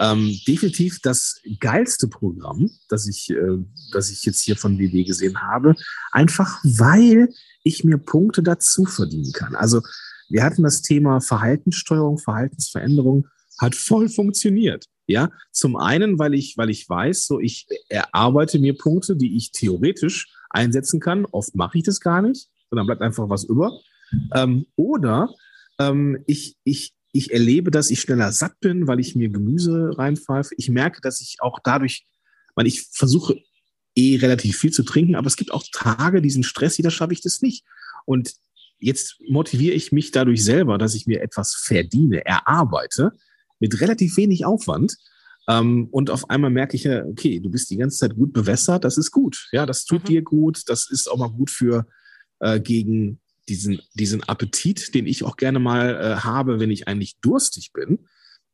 ähm, 0.00 0.36
definitiv 0.48 0.98
das 1.00 1.40
geilste 1.60 2.08
Programm, 2.08 2.68
das 2.88 3.06
ich, 3.06 3.30
äh, 3.30 3.58
das 3.92 4.10
ich 4.10 4.24
jetzt 4.24 4.40
hier 4.40 4.56
von 4.56 4.80
WW 4.80 5.04
gesehen 5.04 5.40
habe, 5.42 5.76
einfach 6.10 6.58
weil 6.64 7.28
ich 7.62 7.84
mir 7.84 7.98
Punkte 7.98 8.42
dazu 8.42 8.84
verdienen 8.84 9.30
kann. 9.30 9.54
Also 9.54 9.80
wir 10.28 10.42
hatten 10.42 10.64
das 10.64 10.82
Thema 10.82 11.20
Verhaltenssteuerung, 11.20 12.18
Verhaltensveränderung, 12.18 13.28
hat 13.60 13.76
voll 13.76 14.08
funktioniert. 14.08 14.86
Ja, 15.06 15.30
zum 15.52 15.76
einen, 15.76 16.18
weil 16.18 16.34
ich, 16.34 16.56
weil 16.56 16.70
ich 16.70 16.88
weiß, 16.88 17.26
so 17.26 17.38
ich 17.38 17.68
erarbeite 17.88 18.58
mir 18.58 18.76
Punkte, 18.76 19.14
die 19.14 19.36
ich 19.36 19.52
theoretisch 19.52 20.34
einsetzen 20.50 20.98
kann. 20.98 21.26
Oft 21.26 21.54
mache 21.54 21.78
ich 21.78 21.84
das 21.84 22.00
gar 22.00 22.22
nicht, 22.22 22.48
sondern 22.70 22.86
bleibt 22.86 23.02
einfach 23.02 23.28
was 23.28 23.44
über. 23.44 23.78
Ähm, 24.34 24.66
oder 24.76 25.28
ähm, 25.78 26.22
ich, 26.26 26.56
ich, 26.64 26.94
ich 27.12 27.32
erlebe, 27.32 27.70
dass 27.70 27.90
ich 27.90 28.00
schneller 28.00 28.32
satt 28.32 28.58
bin, 28.60 28.86
weil 28.86 29.00
ich 29.00 29.14
mir 29.14 29.28
Gemüse 29.28 29.96
reinpfeife. 29.96 30.54
Ich 30.56 30.68
merke, 30.68 31.00
dass 31.00 31.20
ich 31.20 31.36
auch 31.40 31.58
dadurch, 31.62 32.06
weil 32.54 32.66
ich 32.66 32.82
versuche 32.92 33.36
eh 33.94 34.16
relativ 34.16 34.58
viel 34.58 34.72
zu 34.72 34.82
trinken, 34.82 35.16
aber 35.16 35.26
es 35.26 35.36
gibt 35.36 35.52
auch 35.52 35.64
Tage, 35.72 36.20
die 36.20 36.30
sind 36.30 36.44
stressig, 36.44 36.82
da 36.82 36.90
schaffe 36.90 37.12
ich 37.12 37.22
das 37.22 37.40
nicht. 37.40 37.64
Und 38.04 38.34
jetzt 38.78 39.16
motiviere 39.28 39.74
ich 39.74 39.92
mich 39.92 40.10
dadurch 40.10 40.44
selber, 40.44 40.78
dass 40.78 40.94
ich 40.94 41.06
mir 41.06 41.22
etwas 41.22 41.54
verdiene, 41.54 42.24
erarbeite, 42.24 43.12
mit 43.58 43.80
relativ 43.80 44.16
wenig 44.16 44.44
Aufwand. 44.44 44.96
Ähm, 45.48 45.88
und 45.90 46.10
auf 46.10 46.28
einmal 46.28 46.50
merke 46.50 46.76
ich 46.76 46.84
ja, 46.84 47.04
okay, 47.04 47.40
du 47.40 47.50
bist 47.50 47.70
die 47.70 47.76
ganze 47.76 47.98
Zeit 47.98 48.16
gut 48.16 48.32
bewässert, 48.32 48.84
das 48.84 48.98
ist 48.98 49.10
gut. 49.10 49.48
Ja, 49.52 49.64
das 49.64 49.84
tut 49.84 50.04
mhm. 50.04 50.08
dir 50.08 50.22
gut, 50.22 50.62
das 50.66 50.90
ist 50.90 51.10
auch 51.10 51.16
mal 51.16 51.30
gut 51.30 51.50
für 51.50 51.86
äh, 52.40 52.60
gegen 52.60 53.20
diesen, 53.48 53.80
diesen 53.94 54.22
Appetit, 54.24 54.94
den 54.94 55.06
ich 55.06 55.24
auch 55.24 55.36
gerne 55.36 55.58
mal 55.58 55.94
äh, 55.94 56.16
habe, 56.16 56.58
wenn 56.60 56.70
ich 56.70 56.88
eigentlich 56.88 57.18
durstig 57.20 57.72
bin. 57.72 58.06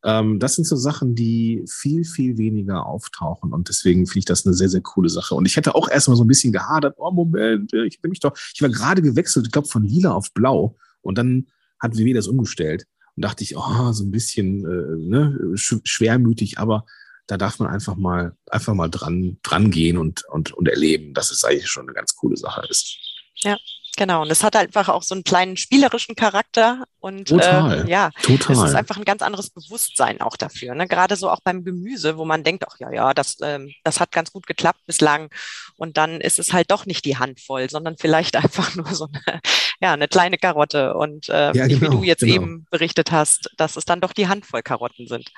Ähm, 0.03 0.39
das 0.39 0.55
sind 0.55 0.65
so 0.65 0.75
Sachen, 0.75 1.15
die 1.15 1.63
viel, 1.67 2.03
viel 2.03 2.37
weniger 2.37 2.85
auftauchen. 2.85 3.53
Und 3.53 3.69
deswegen 3.69 4.05
finde 4.05 4.19
ich 4.19 4.25
das 4.25 4.45
eine 4.45 4.53
sehr, 4.53 4.69
sehr 4.69 4.81
coole 4.81 5.09
Sache. 5.09 5.35
Und 5.35 5.45
ich 5.45 5.55
hätte 5.55 5.75
auch 5.75 5.89
erstmal 5.89 6.17
so 6.17 6.23
ein 6.23 6.27
bisschen 6.27 6.53
gehadert, 6.53 6.95
oh 6.97 7.11
Moment, 7.11 7.73
ich 7.73 8.01
bin 8.01 8.09
mich 8.09 8.19
doch, 8.19 8.37
ich 8.53 8.61
war 8.61 8.69
gerade 8.69 9.01
gewechselt, 9.01 9.47
ich 9.47 9.51
glaube 9.51 9.67
von 9.67 9.83
lila 9.83 10.11
auf 10.11 10.31
blau. 10.33 10.75
Und 11.01 11.17
dann 11.17 11.47
hat 11.79 11.97
WW 11.97 12.13
das 12.13 12.27
umgestellt. 12.27 12.85
Und 13.15 13.23
dachte 13.23 13.43
ich, 13.43 13.55
oh, 13.55 13.91
so 13.91 14.03
ein 14.03 14.11
bisschen 14.11 14.65
äh, 14.65 15.09
ne, 15.09 15.53
sch 15.55 15.75
schwermütig, 15.83 16.57
aber 16.57 16.85
da 17.27 17.37
darf 17.37 17.59
man 17.59 17.69
einfach 17.69 17.95
mal, 17.95 18.35
einfach 18.49 18.73
mal 18.73 18.89
dran, 18.89 19.37
dran 19.43 19.71
gehen 19.71 19.97
und, 19.97 20.25
und, 20.29 20.51
und 20.51 20.67
erleben, 20.67 21.13
dass 21.13 21.31
es 21.31 21.43
eigentlich 21.43 21.69
schon 21.69 21.83
eine 21.87 21.93
ganz 21.93 22.15
coole 22.15 22.35
Sache 22.35 22.65
ist. 22.69 22.97
Ja, 23.37 23.57
Genau, 23.95 24.23
und 24.23 24.31
es 24.31 24.43
hat 24.43 24.55
einfach 24.55 24.89
auch 24.89 25.03
so 25.03 25.13
einen 25.13 25.23
kleinen 25.23 25.55
spielerischen 25.55 26.15
Charakter 26.15 26.85
und 26.99 27.27
total, 27.27 27.85
äh, 27.85 27.91
ja, 27.91 28.09
total. 28.23 28.55
es 28.55 28.63
ist 28.63 28.75
einfach 28.75 28.97
ein 28.97 29.05
ganz 29.05 29.21
anderes 29.21 29.51
Bewusstsein 29.51 30.19
auch 30.19 30.35
dafür. 30.35 30.73
Ne? 30.73 30.87
Gerade 30.87 31.15
so 31.15 31.29
auch 31.29 31.41
beim 31.43 31.63
Gemüse, 31.63 32.17
wo 32.17 32.25
man 32.25 32.43
denkt, 32.43 32.63
ach 32.67 32.79
ja, 32.79 32.91
ja, 32.91 33.13
das, 33.13 33.37
ähm, 33.43 33.71
das 33.83 33.99
hat 33.99 34.11
ganz 34.11 34.31
gut 34.31 34.47
geklappt 34.47 34.79
bislang. 34.87 35.29
Und 35.77 35.97
dann 35.97 36.21
ist 36.21 36.39
es 36.39 36.53
halt 36.53 36.71
doch 36.71 36.87
nicht 36.87 37.05
die 37.05 37.17
Handvoll, 37.17 37.69
sondern 37.69 37.95
vielleicht 37.99 38.35
einfach 38.43 38.73
nur 38.75 38.91
so 38.95 39.09
eine, 39.13 39.39
ja, 39.79 39.93
eine 39.93 40.07
kleine 40.07 40.39
Karotte. 40.39 40.95
Und 40.95 41.29
äh, 41.29 41.55
ja, 41.55 41.67
nicht 41.67 41.81
wie 41.81 41.85
genau, 41.85 41.97
du 41.97 42.03
jetzt 42.03 42.21
genau. 42.21 42.33
eben 42.33 42.67
berichtet 42.71 43.11
hast, 43.11 43.51
dass 43.57 43.75
es 43.75 43.85
dann 43.85 44.01
doch 44.01 44.13
die 44.13 44.27
Handvoll 44.27 44.63
Karotten 44.63 45.07
sind. 45.07 45.29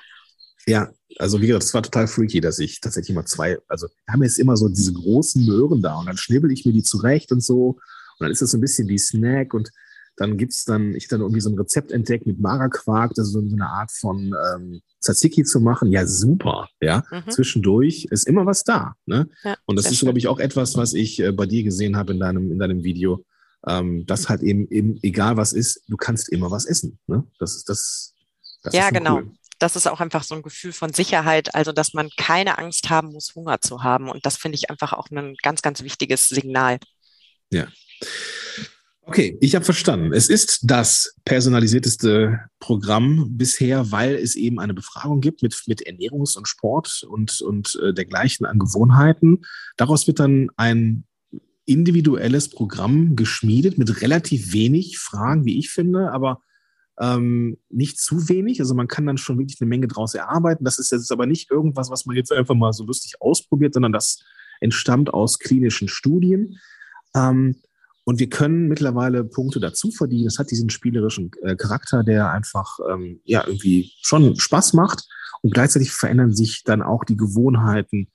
Ja, 0.68 0.92
also 1.18 1.42
wie 1.42 1.48
gesagt, 1.48 1.64
das 1.64 1.74
war 1.74 1.84
total 1.84 2.08
freaky, 2.08 2.42
dass 2.42 2.60
ich 2.60 2.82
tatsächlich 2.82 3.16
mal 3.16 3.26
zwei, 3.26 3.58
also 3.68 3.88
wir 3.88 4.14
haben 4.14 4.24
jetzt 4.24 4.40
immer 4.40 4.58
so 4.58 4.68
diese 4.68 4.94
großen 4.94 5.46
Möhren 5.46 5.82
da 5.82 5.98
und 5.98 6.08
dann 6.08 6.18
schnibbel 6.18 6.52
ich 6.52 6.66
mir 6.66 6.74
die 6.74 6.84
zurecht 6.84 7.32
und 7.32 7.44
so. 7.44 7.78
Und 8.18 8.24
dann 8.24 8.32
ist 8.32 8.42
das 8.42 8.52
so 8.52 8.58
ein 8.58 8.62
bisschen 8.62 8.88
wie 8.88 8.98
Snack 8.98 9.54
und 9.54 9.70
dann 10.18 10.38
gibt's 10.38 10.64
dann, 10.64 10.96
ich 10.96 11.08
dann 11.08 11.22
irgendwie 11.22 11.42
so 11.42 11.50
ein 11.50 11.58
Rezept 11.58 11.92
entdeckt 11.92 12.26
mit 12.26 12.40
Mara-Quark, 12.40 13.14
das 13.16 13.28
ist 13.28 13.34
so 13.34 13.40
eine 13.40 13.68
Art 13.68 13.92
von 13.92 14.34
ähm, 14.56 14.82
Tzatziki 15.02 15.44
zu 15.44 15.60
machen. 15.60 15.92
Ja, 15.92 16.08
super. 16.08 16.70
Ja, 16.82 17.04
mhm. 17.12 17.30
zwischendurch 17.30 18.08
ist 18.10 18.28
immer 18.28 18.46
was 18.46 18.64
da. 18.64 18.96
Ne? 19.06 19.28
Ja, 19.44 19.58
und 19.66 19.78
das 19.78 19.92
ist, 19.92 20.00
glaube 20.00 20.18
ich, 20.18 20.28
auch 20.28 20.40
etwas, 20.40 20.78
was 20.78 20.94
ich 20.94 21.20
äh, 21.20 21.32
bei 21.32 21.46
dir 21.46 21.64
gesehen 21.64 21.98
habe 21.98 22.14
in 22.14 22.20
deinem, 22.20 22.52
in 22.52 22.60
deinem 22.60 22.84
Video. 22.84 23.26
Ähm, 23.68 24.06
dass 24.06 24.30
halt 24.30 24.44
eben, 24.44 24.68
eben, 24.70 25.00
egal 25.02 25.38
was 25.38 25.52
ist, 25.52 25.82
du 25.88 25.98
kannst 25.98 26.30
immer 26.30 26.52
was 26.52 26.66
essen. 26.66 27.00
Ne? 27.08 27.26
Das 27.40 27.56
ist 27.56 27.68
das. 27.68 28.14
das 28.62 28.76
ja, 28.76 28.88
ist 28.88 28.94
genau. 28.94 29.18
Cool. 29.18 29.32
Das 29.60 29.76
ist 29.76 29.88
auch 29.88 30.02
einfach 30.02 30.24
so 30.24 30.36
ein 30.36 30.42
Gefühl 30.42 30.74
von 30.74 30.94
Sicherheit, 30.94 31.56
also 31.56 31.72
dass 31.72 31.94
man 31.94 32.10
keine 32.18 32.58
Angst 32.58 32.90
haben 32.90 33.14
muss, 33.14 33.34
Hunger 33.36 33.62
zu 33.62 33.84
haben. 33.84 34.10
Und 34.10 34.26
das 34.26 34.38
finde 34.38 34.58
ich 34.58 34.70
einfach 34.70 34.94
auch 34.94 35.10
ein 35.10 35.36
ganz, 35.42 35.62
ganz 35.62 35.82
wichtiges 35.82 36.28
Signal. 36.28 36.80
Ja, 37.52 37.68
Okay, 39.08 39.38
ich 39.40 39.54
habe 39.54 39.64
verstanden. 39.64 40.14
Es 40.14 40.30
ist 40.30 40.62
das 40.64 41.14
personalisierteste 41.26 42.40
Programm 42.60 43.38
bisher, 43.38 43.92
weil 43.92 44.16
es 44.16 44.36
eben 44.36 44.60
eine 44.60 44.74
Befragung 44.74 45.22
gibt 45.22 45.44
mit, 45.44 45.62
mit 45.68 45.86
Ernährungs- 45.86 46.36
und 46.36 46.48
Sport 46.48 47.06
und, 47.08 47.40
und 47.42 47.80
äh, 47.84 47.94
dergleichen 47.94 48.48
an 48.48 48.58
Gewohnheiten. 48.58 49.42
Daraus 49.78 50.08
wird 50.08 50.20
dann 50.20 50.50
ein 50.58 51.06
individuelles 51.66 52.50
Programm 52.50 53.16
geschmiedet 53.16 53.78
mit 53.78 54.02
relativ 54.02 54.54
wenig 54.54 54.98
Fragen, 54.98 55.46
wie 55.46 55.60
ich 55.60 55.70
finde, 55.70 56.12
aber 56.12 56.42
ähm, 57.00 57.58
nicht 57.70 58.00
zu 58.00 58.30
wenig. 58.30 58.60
Also 58.60 58.74
man 58.74 58.88
kann 58.88 59.06
dann 59.06 59.18
schon 59.18 59.38
wirklich 59.38 59.60
eine 59.62 59.68
Menge 59.68 59.88
draus 59.88 60.14
erarbeiten. 60.16 60.64
Das 60.64 60.80
ist 60.80 60.92
jetzt 60.92 61.12
aber 61.12 61.26
nicht 61.26 61.52
irgendwas, 61.52 61.90
was 61.90 62.06
man 62.06 62.16
jetzt 62.16 62.32
einfach 62.32 62.56
mal 62.56 62.74
so 62.74 62.86
lustig 62.86 63.22
ausprobiert, 63.22 63.74
sondern 63.74 63.92
das 63.92 64.24
entstammt 64.62 65.14
aus 65.14 65.40
klinischen 65.40 65.88
Studien. 65.88 66.58
Ähm, 67.16 67.56
und 68.06 68.20
wir 68.20 68.30
können 68.30 68.68
mittlerweile 68.68 69.24
Punkte 69.24 69.60
dazu 69.60 69.90
verdienen. 69.92 70.28
Es 70.28 70.38
hat 70.38 70.52
diesen 70.52 70.70
spielerischen 70.70 71.32
äh, 71.42 71.56
Charakter, 71.56 72.04
der 72.04 72.32
einfach 72.32 72.78
ähm, 72.90 73.20
ja 73.24 73.44
irgendwie 73.46 73.92
schon 74.02 74.40
Spaß 74.40 74.74
macht. 74.74 75.08
Und 75.42 75.54
gleichzeitig 75.54 75.92
verändern 75.92 76.34
sich 76.34 76.64
dann 76.64 76.82
auch 76.82 77.04
die 77.04 77.18
Gewohnheiten, 77.18 78.12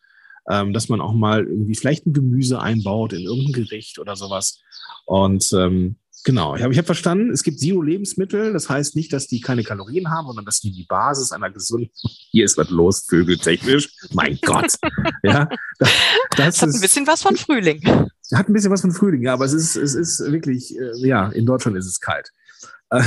ähm, 0.48 0.72
dass 0.72 0.88
man 0.88 1.00
auch 1.00 1.12
mal 1.12 1.44
irgendwie 1.44 1.74
vielleicht 1.74 2.06
ein 2.06 2.12
Gemüse 2.12 2.60
einbaut 2.60 3.12
in 3.12 3.22
irgendein 3.22 3.52
Gericht 3.52 3.98
oder 3.98 4.16
sowas. 4.16 4.60
Und 5.06 5.52
ähm, 5.52 5.96
Genau, 6.24 6.54
ich 6.54 6.62
habe 6.62 6.72
ich 6.72 6.78
hab 6.78 6.84
verstanden, 6.84 7.30
es 7.30 7.42
gibt 7.42 7.60
Zero-Lebensmittel. 7.60 8.52
Das 8.52 8.68
heißt 8.68 8.94
nicht, 8.94 9.12
dass 9.12 9.26
die 9.26 9.40
keine 9.40 9.64
Kalorien 9.64 10.10
haben, 10.10 10.26
sondern 10.26 10.44
dass 10.44 10.60
die 10.60 10.70
die 10.70 10.84
Basis 10.84 11.32
einer 11.32 11.50
gesunden. 11.50 11.90
Hier 12.30 12.44
ist 12.44 12.58
was 12.58 12.68
los, 12.68 13.06
vögeltechnisch. 13.08 13.88
Mein 14.12 14.38
Gott. 14.42 14.74
ja, 15.22 15.48
das, 15.78 15.90
das 16.36 16.62
hat 16.62 16.68
ist, 16.68 16.74
ein 16.76 16.80
bisschen 16.80 17.06
was 17.06 17.22
von 17.22 17.36
Frühling. 17.36 17.82
Hat 18.34 18.48
ein 18.48 18.52
bisschen 18.52 18.70
was 18.70 18.82
von 18.82 18.92
Frühling, 18.92 19.22
ja, 19.22 19.32
aber 19.32 19.46
es 19.46 19.54
ist, 19.54 19.76
es 19.76 19.94
ist 19.94 20.20
wirklich, 20.30 20.76
äh, 20.76 21.06
ja, 21.06 21.28
in 21.30 21.46
Deutschland 21.46 21.76
ist 21.76 21.86
es 21.86 22.00
kalt. 22.00 22.30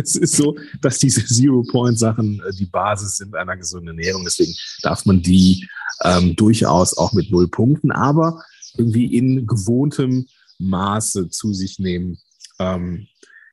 Es 0.00 0.14
ist 0.14 0.36
so, 0.36 0.56
dass 0.80 1.00
diese 1.00 1.26
Zero-Point-Sachen 1.26 2.40
äh, 2.46 2.52
die 2.52 2.66
Basis 2.66 3.16
sind 3.16 3.34
einer 3.34 3.56
gesunden 3.56 3.88
Ernährung. 3.88 4.22
Deswegen 4.24 4.54
darf 4.82 5.04
man 5.06 5.22
die 5.22 5.68
ähm, 6.04 6.36
durchaus 6.36 6.96
auch 6.96 7.12
mit 7.14 7.32
null 7.32 7.48
Punkten, 7.48 7.90
aber 7.90 8.40
irgendwie 8.76 9.16
in 9.16 9.44
gewohntem 9.44 10.28
Maße 10.60 11.30
zu 11.30 11.52
sich 11.52 11.80
nehmen 11.80 12.16
ähm, 12.58 13.06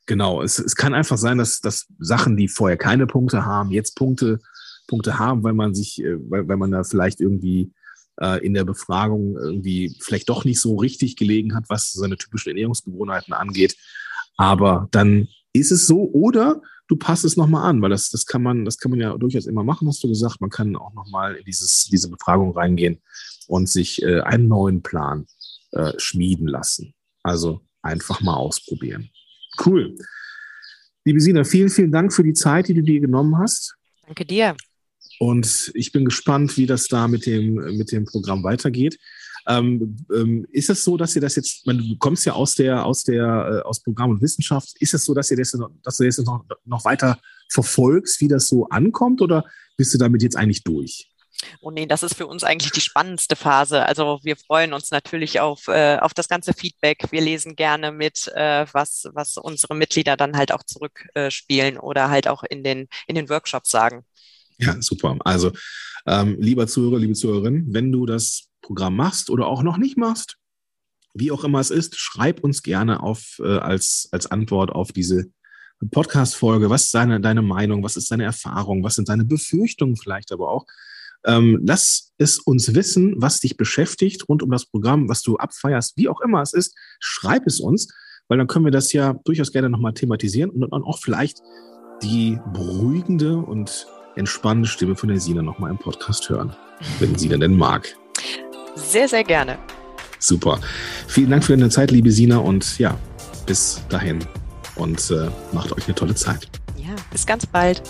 genau, 0.06 0.42
es, 0.42 0.60
es 0.60 0.76
kann 0.76 0.94
einfach 0.94 1.18
sein, 1.18 1.38
dass, 1.38 1.62
dass 1.62 1.88
Sachen, 2.00 2.38
die 2.38 2.48
vorher 2.48 2.78
keine 2.78 3.08
Punkte 3.08 3.46
haben, 3.46 3.72
jetzt 3.72 3.96
Punkte, 3.96 4.40
Punkte 4.88 5.20
haben, 5.20 5.44
weil 5.44 5.54
man 5.54 5.74
sich, 5.74 6.04
äh, 6.04 6.18
weil, 6.30 6.48
weil 6.48 6.58
man 6.58 6.72
da 6.72 6.84
vielleicht 6.84 7.22
irgendwie 7.22 7.72
äh, 8.22 8.46
in 8.46 8.54
der 8.54 8.66
Befragung 8.66 9.36
irgendwie 9.38 9.98
vielleicht 10.02 10.30
doch 10.30 10.46
nicht 10.46 10.62
so 10.62 10.76
richtig 10.76 11.16
gelegen 11.16 11.56
hat, 11.56 11.66
was 11.70 11.92
seine 11.92 12.18
typischen 12.18 12.50
Ernährungsgewohnheiten 12.50 13.34
angeht. 13.34 13.76
Aber 14.38 14.88
dann 14.92 15.28
ist 15.54 15.72
es 15.72 15.88
so 15.88 16.10
oder 16.12 16.62
du 16.88 16.98
passt 16.98 17.26
es 17.26 17.38
nochmal 17.38 17.70
an, 17.70 17.82
weil 17.82 17.90
das, 17.90 18.10
das 18.10 18.26
kann 18.26 18.44
man, 18.44 18.66
das 18.66 18.78
kann 18.78 18.92
man 18.92 19.00
ja 19.00 19.18
durchaus 19.18 19.46
immer 19.46 19.64
machen, 19.64 19.88
hast 19.88 20.04
du 20.04 20.08
gesagt. 20.08 20.42
Man 20.42 20.50
kann 20.50 20.76
auch 20.76 20.94
nochmal 20.94 21.36
in 21.36 21.46
dieses, 21.46 21.86
diese 21.86 22.10
Befragung 22.10 22.52
reingehen 22.56 23.02
und 23.48 23.70
sich 23.70 24.02
äh, 24.04 24.22
einen 24.22 24.48
neuen 24.48 24.82
Plan 24.82 25.26
äh, 25.72 25.94
schmieden 25.98 26.48
lassen. 26.48 26.94
Also 27.24 27.62
einfach 27.86 28.22
mal 28.22 28.36
ausprobieren. 28.36 29.10
Cool. 29.66 29.96
Liebe 31.06 31.20
Sina, 31.20 31.44
vielen, 31.44 31.70
vielen 31.70 31.92
Dank 31.92 32.14
für 32.14 32.24
die 32.24 32.34
Zeit, 32.34 32.68
die 32.68 32.74
du 32.74 32.82
dir 32.82 33.00
genommen 33.00 33.38
hast. 33.38 33.76
Danke 34.06 34.26
dir. 34.26 34.56
Und 35.20 35.72
ich 35.76 35.92
bin 35.92 36.04
gespannt, 36.04 36.58
wie 36.58 36.66
das 36.66 36.88
da 36.88 37.08
mit 37.08 37.26
dem, 37.26 37.54
mit 37.78 37.92
dem 37.92 38.06
Programm 38.06 38.44
weitergeht. 38.44 38.98
Ähm, 39.48 39.96
ähm, 40.12 40.46
ist 40.52 40.72
es 40.72 40.84
so, 40.84 40.98
dass 40.98 41.16
ihr 41.16 41.22
das 41.22 41.36
jetzt, 41.36 41.68
meine, 41.68 41.82
du 41.84 41.96
kommst 41.98 42.26
ja 42.26 42.34
aus 42.34 42.56
der, 42.56 42.84
aus 42.84 43.04
der, 43.04 43.24
äh, 43.64 43.68
aus 43.68 43.84
Programm 43.84 44.10
und 44.10 44.22
Wissenschaft, 44.22 44.74
ist 44.80 44.96
es 44.96 45.06
so, 45.06 45.14
dass 45.14 45.30
ihr 45.30 45.38
das, 45.38 45.56
dass 45.84 45.98
du 45.98 46.04
das 46.04 46.18
noch, 46.18 46.44
noch 46.66 46.84
weiter 46.84 47.20
verfolgst, 47.52 48.20
wie 48.22 48.28
das 48.28 48.48
so 48.48 48.68
ankommt, 48.70 49.22
oder 49.22 49.46
bist 49.78 49.94
du 49.94 50.00
damit 50.00 50.24
jetzt 50.24 50.36
eigentlich 50.36 50.64
durch? 50.64 51.12
Und 51.60 51.72
oh 51.72 51.72
nee, 51.72 51.86
das 51.86 52.04
ist 52.04 52.16
für 52.16 52.28
uns 52.28 52.44
eigentlich 52.44 52.72
die 52.72 52.82
spannendste 52.82 53.36
Phase. 53.36 53.86
Also 53.86 54.20
wir 54.24 54.36
freuen 54.36 54.74
uns 54.74 54.92
natürlich 54.92 55.40
auf, 55.40 55.68
äh, 55.68 55.98
auf 55.98 56.14
das 56.14 56.28
ganze 56.28 56.54
Feedback. 56.54 57.08
Wir 57.12 57.22
lesen 57.22 57.56
gerne 57.56 57.92
mit, 57.92 58.32
äh, 58.36 58.66
was, 58.72 59.08
was 59.14 59.38
unsere 59.38 59.76
Mitglieder 59.76 60.18
dann 60.18 60.38
halt 60.38 60.52
auch 60.52 60.64
zurückspielen 60.64 61.76
äh, 61.76 61.80
oder 61.80 62.10
halt 62.10 62.28
auch 62.28 62.44
in 62.44 62.64
den, 62.64 62.88
in 63.08 63.16
den 63.16 63.30
Workshops 63.30 63.70
sagen. 63.70 64.06
Ja, 64.58 64.82
super. 64.82 65.18
Also, 65.20 65.52
ähm, 66.08 66.38
lieber 66.40 66.68
Zuhörer, 66.68 67.00
liebe 67.00 67.14
Zuhörerin, 67.14 67.66
wenn 67.70 67.92
du 67.92 68.06
das 68.06 68.48
Programm 68.62 68.96
machst 68.96 69.30
oder 69.30 69.48
auch 69.48 69.64
noch 69.64 69.78
nicht 69.78 69.98
machst, 69.98 70.38
wie 71.14 71.32
auch 71.32 71.44
immer 71.44 71.60
es 71.60 71.72
ist, 71.72 71.98
schreib 71.98 72.44
uns 72.44 72.62
gerne 72.64 73.02
auf, 73.02 73.40
äh, 73.40 73.58
als, 73.58 74.08
als 74.12 74.28
Antwort 74.28 74.72
auf 74.72 74.92
diese 74.92 75.26
Podcast-Folge. 75.92 76.70
Was 76.70 76.86
ist 76.86 76.94
deine, 76.94 77.20
deine 77.20 77.42
Meinung? 77.42 77.84
Was 77.84 77.98
ist 77.98 78.12
deine 78.12 78.24
Erfahrung? 78.24 78.84
Was 78.84 78.96
sind 78.96 79.10
deine 79.10 79.26
Befürchtungen 79.26 79.98
vielleicht 79.98 80.32
aber 80.32 80.50
auch? 80.50 80.66
Ähm, 81.26 81.60
lass 81.66 82.12
es 82.18 82.40
uns 82.40 82.76
wissen, 82.76 83.16
was 83.18 83.40
dich 83.40 83.58
beschäftigt 83.58 84.30
rund 84.30 84.44
um 84.44 84.52
das 84.52 84.66
Programm, 84.66 85.10
was 85.10 85.22
du 85.22 85.38
abfeierst, 85.38 85.98
wie 85.98 86.08
auch 86.08 86.22
immer 86.22 86.42
es 86.42 86.54
ist. 86.54 86.76
Schreib 87.00 87.48
es 87.48 87.60
uns, 87.60 87.88
weil 88.28 88.38
dann 88.38 88.48
können 88.48 88.66
wir 88.66 88.72
das 88.72 88.94
ja 88.94 89.14
durchaus 89.26 89.52
gerne 89.52 89.70
nochmal 89.70 89.94
thematisieren 89.94 90.50
und 90.52 90.62
dann 90.62 90.84
auch 90.84 91.00
vielleicht 91.00 91.42
die 92.04 92.40
beruhigende 92.54 93.38
und 93.38 93.88
entspannende 94.16 94.70
Stimme 94.70 94.96
von 94.96 95.10
der 95.10 95.20
Sina 95.20 95.42
nochmal 95.42 95.72
im 95.72 95.78
Podcast 95.78 96.30
hören, 96.30 96.56
wenn 97.00 97.18
sie 97.18 97.30
denn 97.30 97.56
mag. 97.56 97.96
Sehr, 98.76 99.08
sehr 99.08 99.24
gerne. 99.24 99.58
Super. 100.20 100.60
Vielen 101.08 101.30
Dank 101.30 101.44
für 101.44 101.56
deine 101.56 101.70
Zeit, 101.70 101.92
liebe 101.92 102.12
Sina, 102.12 102.38
und 102.38 102.80
ja, 102.80 102.98
bis 103.46 103.82
dahin 103.90 104.20
und 104.76 105.12
äh, 105.12 105.30
macht 105.54 105.72
euch 105.72 105.86
eine 105.86 105.96
tolle 105.96 106.16
Zeit. 106.16 106.50
Ja, 106.78 106.96
bis 107.12 107.26
ganz 107.26 107.46
bald. 107.46 107.82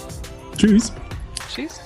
Tschüss. 0.58 0.91
Tschüss. 1.54 1.85